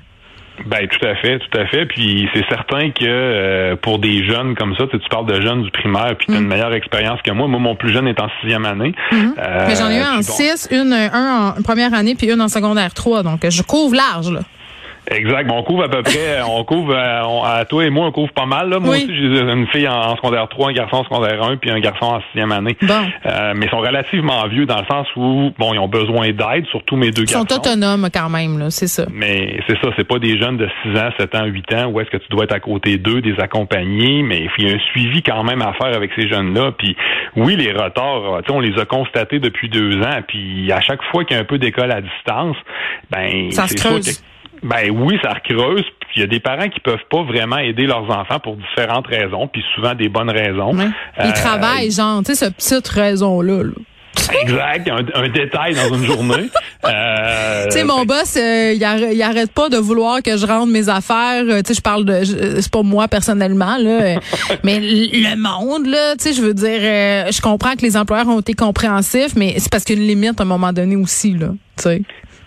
Ben 0.66 0.88
tout 0.88 1.06
à 1.06 1.16
fait, 1.16 1.39
tout 1.39 1.58
à 1.58 1.66
fait. 1.66 1.86
Puis 1.86 2.30
c'est 2.34 2.46
certain 2.48 2.92
que 2.92 3.06
euh, 3.06 3.76
pour 3.76 4.00
des 4.00 4.26
jeunes 4.26 4.56
comme 4.56 4.76
ça, 4.76 4.86
tu, 4.88 5.00
parles 5.10 5.26
de 5.26 5.42
jeunes 5.42 5.63
du 5.63 5.72
primaire, 5.72 6.16
puis 6.18 6.28
tu 6.28 6.34
as 6.34 6.38
une 6.38 6.46
mm. 6.46 6.48
meilleure 6.48 6.74
expérience 6.74 7.22
que 7.22 7.32
moi. 7.32 7.48
Moi, 7.48 7.60
mon 7.60 7.76
plus 7.76 7.92
jeune 7.92 8.08
est 8.08 8.20
en 8.20 8.28
sixième 8.42 8.66
année. 8.66 8.94
Mm-hmm. 9.12 9.34
Euh, 9.39 9.66
Mais 9.68 9.76
j'en 9.76 9.89
ai 9.89 10.00
eu 10.00 10.04
en 10.04 10.22
six, 10.22 10.68
une, 10.72 10.94
un 10.94 11.54
en 11.58 11.62
première 11.63 11.94
année, 11.94 12.16
puis 12.16 12.32
une 12.32 12.42
en 12.42 12.48
secondaire 12.48 12.94
trois. 12.94 13.24
Donc 13.24 13.48
je 13.50 13.62
couvre 13.63 13.96
large 13.96 14.32
là. 14.32 14.42
Exact. 15.12 15.50
On 15.52 15.63
couvre 15.63 15.84
à 15.84 15.89
peu 15.89 16.02
près, 16.02 16.42
on 16.48 16.63
couvre, 16.63 16.94
euh, 16.96 17.22
on- 17.28 17.44
à 17.44 17.66
toi 17.66 17.86
et 17.86 17.89
moi, 17.89 18.08
on 18.08 18.12
couvre 18.12 18.32
pas 18.32 18.46
mal. 18.46 18.70
Là. 18.70 18.80
Moi 18.80 18.92
Oui. 18.96 19.04
aussi, 19.04 19.16
j'ai 19.16 19.42
une 19.42 19.68
fille 19.68 19.88
en, 19.88 19.94
en 20.12 20.16
secondaire 20.16 20.48
3, 20.50 20.70
un 20.70 20.74
garçon 20.74 20.98
en 20.98 21.04
secondaire 21.04 21.44
1, 21.44 21.58
puis 21.58 21.70
un 21.72 21.80
garçon 21.80 22.06
en 22.06 22.22
sixième 22.28 22.52
année. 22.52 22.78
Bon. 22.82 22.94
Euh, 23.26 23.54
mais 23.56 23.66
ils 23.66 23.70
sont 23.70 23.80
relativement 23.80 24.48
vieux 24.48 24.66
dans 24.66 24.80
le 24.80 24.86
sens 24.86 25.08
où, 25.16 25.52
bon, 25.58 25.74
ils 25.74 25.80
ont 25.80 25.88
besoin 25.89 26.32
d'aide, 26.32 26.66
surtout 26.72 26.96
mes 26.96 27.12
deux 27.12 27.24
Ils 27.24 27.30
sont 27.30 27.44
garçons. 27.44 27.60
autonomes 27.60 28.08
quand 28.13 28.30
même, 28.30 28.58
là, 28.60 28.70
c'est 28.70 28.88
ça. 28.88 29.06
Mais 29.12 29.60
c'est 29.68 29.78
ça, 29.82 29.89
c'est 29.98 30.08
pas 30.08 30.20
des 30.20 30.38
jeunes 30.39 30.58
de 30.58 30.70
6 30.84 30.98
ans, 30.98 31.10
7 31.20 31.36
ans, 31.36 31.46
8 31.46 31.74
ans 31.74 31.88
où 31.88 32.00
est-ce 32.00 32.10
que 32.10 32.18
tu 32.18 32.28
dois 32.30 32.46
être 32.46 32.54
à 32.56 32.60
côté 32.60 32.98
d'eux, 32.98 33.22
des 33.22 33.38
accompagner, 33.39 34.24
mais 34.24 34.48
il 34.58 34.68
y 34.68 34.72
a 34.72 34.76
un 34.76 34.80
suivi 34.92 35.22
quand 35.22 35.44
même 35.44 35.62
à 35.62 35.74
faire 35.74 35.96
avec 35.96 36.12
ces 36.16 36.28
jeunes-là. 36.30 36.72
Puis 36.78 36.96
oui, 37.36 37.56
les 37.56 37.72
retards, 37.72 38.39
tu 38.46 38.46
sais, 38.48 38.52
on 38.58 38.60
les 38.62 38.80
a 38.80 38.86
constatés 38.86 39.39
depuis 39.39 39.68
deux 39.70 40.02
ans, 40.02 40.22
puis 40.28 40.72
à 40.72 40.82
chaque 40.82 41.02
fois 41.12 41.26
qu'il 41.26 41.36
y 41.36 41.39
a 41.39 41.42
un 41.42 41.46
peu 41.46 41.58
d'école 41.58 41.92
à 41.92 42.02
distance, 42.02 42.56
ben 43.12 43.52
Ça 43.52 43.63
se 43.63 43.70
c'est 43.70 43.80
sûr 43.80 43.89
creuse. 43.92 44.18
que- 44.20 44.33
ben 44.63 44.89
oui, 44.91 45.17
ça 45.23 45.32
recreuse. 45.34 45.84
Puis 45.99 46.10
il 46.17 46.19
y 46.21 46.23
a 46.23 46.28
des 46.28 46.39
parents 46.39 46.69
qui 46.69 46.80
peuvent 46.80 46.97
pas 47.10 47.23
vraiment 47.23 47.58
aider 47.58 47.86
leurs 47.86 48.10
enfants 48.10 48.39
pour 48.39 48.56
différentes 48.58 49.08
raisons, 49.08 49.47
puis 49.47 49.63
souvent 49.76 49.93
des 49.95 50.10
bonnes 50.10 50.30
raisons. 50.30 50.76
Ouais. 50.76 50.88
Ils 51.19 51.30
Euh, 51.30 51.32
travaillent, 51.34 51.91
genre, 51.91 52.19
tu 52.23 52.34
sais, 52.34 52.45
cette 52.45 52.56
petite 52.56 52.88
raison-là. 52.88 53.63
là. 53.63 53.71
Exact, 54.41 54.89
un, 54.89 55.21
un 55.21 55.28
détail 55.30 55.73
dans 55.76 55.95
une 55.95 56.06
journée. 56.06 56.49
Euh, 56.86 57.63
Tu 57.67 57.78
sais, 57.78 57.84
mon 57.86 58.04
boss, 58.04 58.36
euh, 58.36 58.73
il, 58.76 58.82
arr- 58.84 59.13
il 59.13 59.21
arrête 59.23 59.54
pas 59.54 59.69
de 59.69 59.78
vouloir 59.78 60.21
que 60.21 60.36
je 60.36 60.45
rende 60.45 60.69
mes 60.69 60.89
affaires. 60.89 61.43
Euh, 61.47 61.62
tu 61.62 61.69
sais, 61.69 61.76
je 61.76 61.82
parle 61.82 62.04
de, 62.04 62.26
c'est 62.60 62.69
pas 62.69 62.82
moi 62.84 63.08
personnellement 63.08 63.78
là, 63.78 64.17
mais 64.65 64.82
le 64.82 65.36
monde 65.38 65.86
là, 65.88 66.15
tu 66.17 66.23
sais, 66.26 66.34
je 66.34 66.41
veux 66.41 66.54
dire, 66.54 66.82
je 67.32 67.39
comprends 67.41 67.76
que 67.78 67.84
les 67.84 67.95
employeurs 67.95 68.28
ont 68.28 68.41
été 68.41 68.54
compréhensifs, 68.54 69.34
mais 69.38 69.56
c'est 69.60 69.71
parce 69.71 69.86
qu'il 69.86 69.95
y 69.95 69.99
a 69.99 70.02
une 70.02 70.08
limite 70.10 70.41
à 70.41 70.43
un 70.43 70.45
moment 70.45 70.73
donné 70.73 70.97
aussi 70.97 71.32
là, 71.38 71.52
tu 71.78 71.84
sais. 71.84 72.02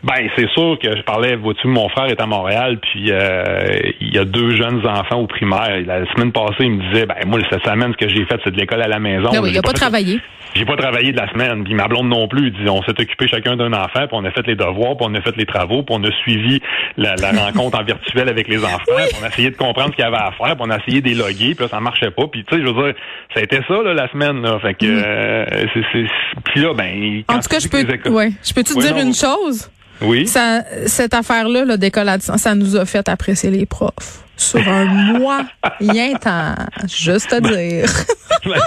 Ben, 0.06 0.28
c'est 0.36 0.48
sûr 0.50 0.78
que 0.80 0.96
je 0.96 1.02
parlais, 1.02 1.34
vois-tu, 1.34 1.66
mon 1.66 1.88
frère 1.88 2.04
est 2.06 2.20
à 2.20 2.26
Montréal, 2.26 2.78
puis 2.80 3.10
euh, 3.10 3.76
il 4.00 4.14
y 4.14 4.18
a 4.18 4.24
deux 4.24 4.54
jeunes 4.54 4.86
enfants 4.86 5.16
au 5.16 5.26
primaire. 5.26 5.80
La 5.84 6.06
semaine 6.12 6.30
passée, 6.30 6.60
il 6.60 6.72
me 6.72 6.92
disait, 6.92 7.06
ben 7.06 7.16
moi, 7.26 7.40
cette 7.50 7.64
semaine, 7.64 7.92
ce 7.98 8.06
que 8.06 8.08
j'ai 8.08 8.24
fait, 8.24 8.38
c'est 8.44 8.52
de 8.52 8.56
l'école 8.56 8.82
à 8.82 8.86
la 8.86 9.00
maison. 9.00 9.32
Là, 9.32 9.42
oui, 9.42 9.50
il 9.50 9.58
a 9.58 9.62
pas 9.62 9.70
fait- 9.70 9.78
travaillé. 9.78 10.20
J'ai 10.54 10.64
pas 10.64 10.76
travaillé 10.76 11.12
de 11.12 11.18
la 11.18 11.28
semaine, 11.32 11.64
puis 11.64 11.74
ma 11.74 11.86
blonde 11.88 12.08
non 12.08 12.28
plus. 12.28 12.46
Il 12.46 12.52
dit, 12.52 12.70
on 12.70 12.82
s'est 12.84 12.92
occupé 12.98 13.26
chacun 13.28 13.56
d'un 13.56 13.72
enfant, 13.72 14.06
puis 14.06 14.12
on 14.12 14.24
a 14.24 14.30
fait 14.30 14.46
les 14.46 14.54
devoirs, 14.54 14.96
puis 14.96 15.06
on 15.10 15.14
a 15.14 15.20
fait 15.20 15.36
les 15.36 15.44
travaux, 15.44 15.82
puis 15.82 15.94
on 15.98 16.02
a 16.04 16.10
suivi 16.22 16.60
la, 16.96 17.14
la 17.16 17.32
rencontre 17.44 17.78
en 17.78 17.82
virtuel 17.82 18.28
avec 18.28 18.46
les 18.48 18.64
enfants, 18.64 18.78
puis 18.86 19.16
on 19.20 19.24
a 19.24 19.28
essayé 19.28 19.50
de 19.50 19.56
comprendre 19.56 19.90
ce 19.90 19.96
qu'il 19.96 20.04
y 20.04 20.08
avait 20.08 20.16
à 20.16 20.30
faire, 20.38 20.54
puis 20.56 20.64
on 20.66 20.70
a 20.70 20.78
essayé 20.78 21.00
d'éloguer, 21.00 21.54
puis 21.56 21.64
là, 21.64 21.68
ça 21.68 21.80
marchait 21.80 22.12
pas. 22.12 22.28
Puis 22.28 22.44
tu 22.44 22.54
sais, 22.56 22.62
je 22.62 22.66
veux 22.68 22.80
dire, 22.84 22.94
ça 23.34 23.40
a 23.40 23.42
été 23.42 23.58
ça 23.66 23.82
là, 23.82 23.92
la 23.92 24.08
semaine. 24.10 24.40
Là, 24.40 24.58
fait 24.60 24.74
que, 24.74 24.86
euh, 24.86 25.44
c'est, 25.74 25.82
c'est, 25.92 26.06
puis 26.44 26.60
là, 26.60 26.72
ben, 26.74 27.22
En 27.28 27.40
tout 27.40 27.48
cas, 27.50 27.58
je 27.58 27.68
peux, 27.68 27.82
les 27.82 28.10
ouais, 28.10 28.30
je 28.42 28.52
te 28.54 28.72
Oui, 28.74 28.82
dire 28.82 28.94
non, 28.94 29.02
une 29.02 29.14
chose? 29.14 29.68
Oui. 30.02 30.26
Ça, 30.26 30.62
cette 30.86 31.14
affaire-là, 31.14 31.64
à 31.68 32.18
distance, 32.18 32.42
ça 32.42 32.54
nous 32.54 32.76
a 32.76 32.84
fait 32.84 33.08
apprécier 33.08 33.50
les 33.50 33.66
profs 33.66 34.22
sur 34.36 34.60
un 34.68 34.84
mois, 34.84 35.46
rien 35.80 36.14
temps, 36.14 36.54
juste 36.88 37.32
à 37.32 37.40
dire. 37.40 37.88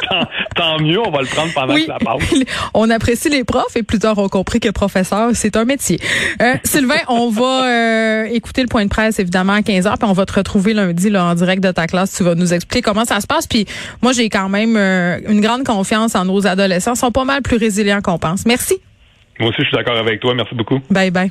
Tant, 0.09 0.27
tant 0.55 0.79
mieux, 0.81 0.99
on 0.99 1.09
va 1.09 1.21
le 1.21 1.27
prendre 1.27 1.53
pendant 1.53 1.73
Oui, 1.73 1.85
que 1.85 1.93
ça 1.93 1.99
passe. 2.03 2.21
on 2.73 2.89
apprécie 2.89 3.29
les 3.29 3.45
profs 3.45 3.77
et 3.77 3.83
plus 3.83 3.99
tard 3.99 4.17
ont 4.17 4.27
compris 4.27 4.59
que 4.59 4.67
professeur, 4.69 5.29
c'est 5.35 5.55
un 5.55 5.63
métier. 5.63 6.01
Euh, 6.41 6.55
Sylvain, 6.65 6.99
on 7.07 7.29
va 7.29 7.65
euh, 7.65 8.23
écouter 8.25 8.61
le 8.61 8.67
point 8.67 8.83
de 8.83 8.89
presse 8.89 9.19
évidemment 9.19 9.53
à 9.53 9.61
15h 9.61 9.97
puis 9.97 10.09
on 10.09 10.11
va 10.11 10.25
te 10.25 10.33
retrouver 10.33 10.73
lundi 10.73 11.09
là, 11.09 11.23
en 11.23 11.35
direct 11.35 11.63
de 11.63 11.71
ta 11.71 11.87
classe. 11.87 12.13
Tu 12.13 12.23
vas 12.23 12.35
nous 12.35 12.53
expliquer 12.53 12.81
comment 12.81 13.05
ça 13.05 13.21
se 13.21 13.27
passe. 13.27 13.47
Puis 13.47 13.67
moi, 14.01 14.11
j'ai 14.11 14.27
quand 14.27 14.49
même 14.49 14.75
euh, 14.75 15.19
une 15.29 15.39
grande 15.39 15.63
confiance 15.63 16.13
en 16.13 16.25
nos 16.25 16.45
adolescents. 16.45 16.95
Ils 16.95 16.99
sont 16.99 17.11
pas 17.11 17.23
mal 17.25 17.41
plus 17.41 17.57
résilients 17.57 18.01
qu'on 18.01 18.17
pense. 18.17 18.45
Merci. 18.45 18.81
Moi 19.39 19.49
aussi, 19.49 19.61
je 19.61 19.67
suis 19.67 19.77
d'accord 19.77 19.97
avec 19.97 20.19
toi. 20.19 20.33
Merci 20.33 20.55
beaucoup. 20.55 20.79
Bye 20.89 21.11
bye. 21.11 21.29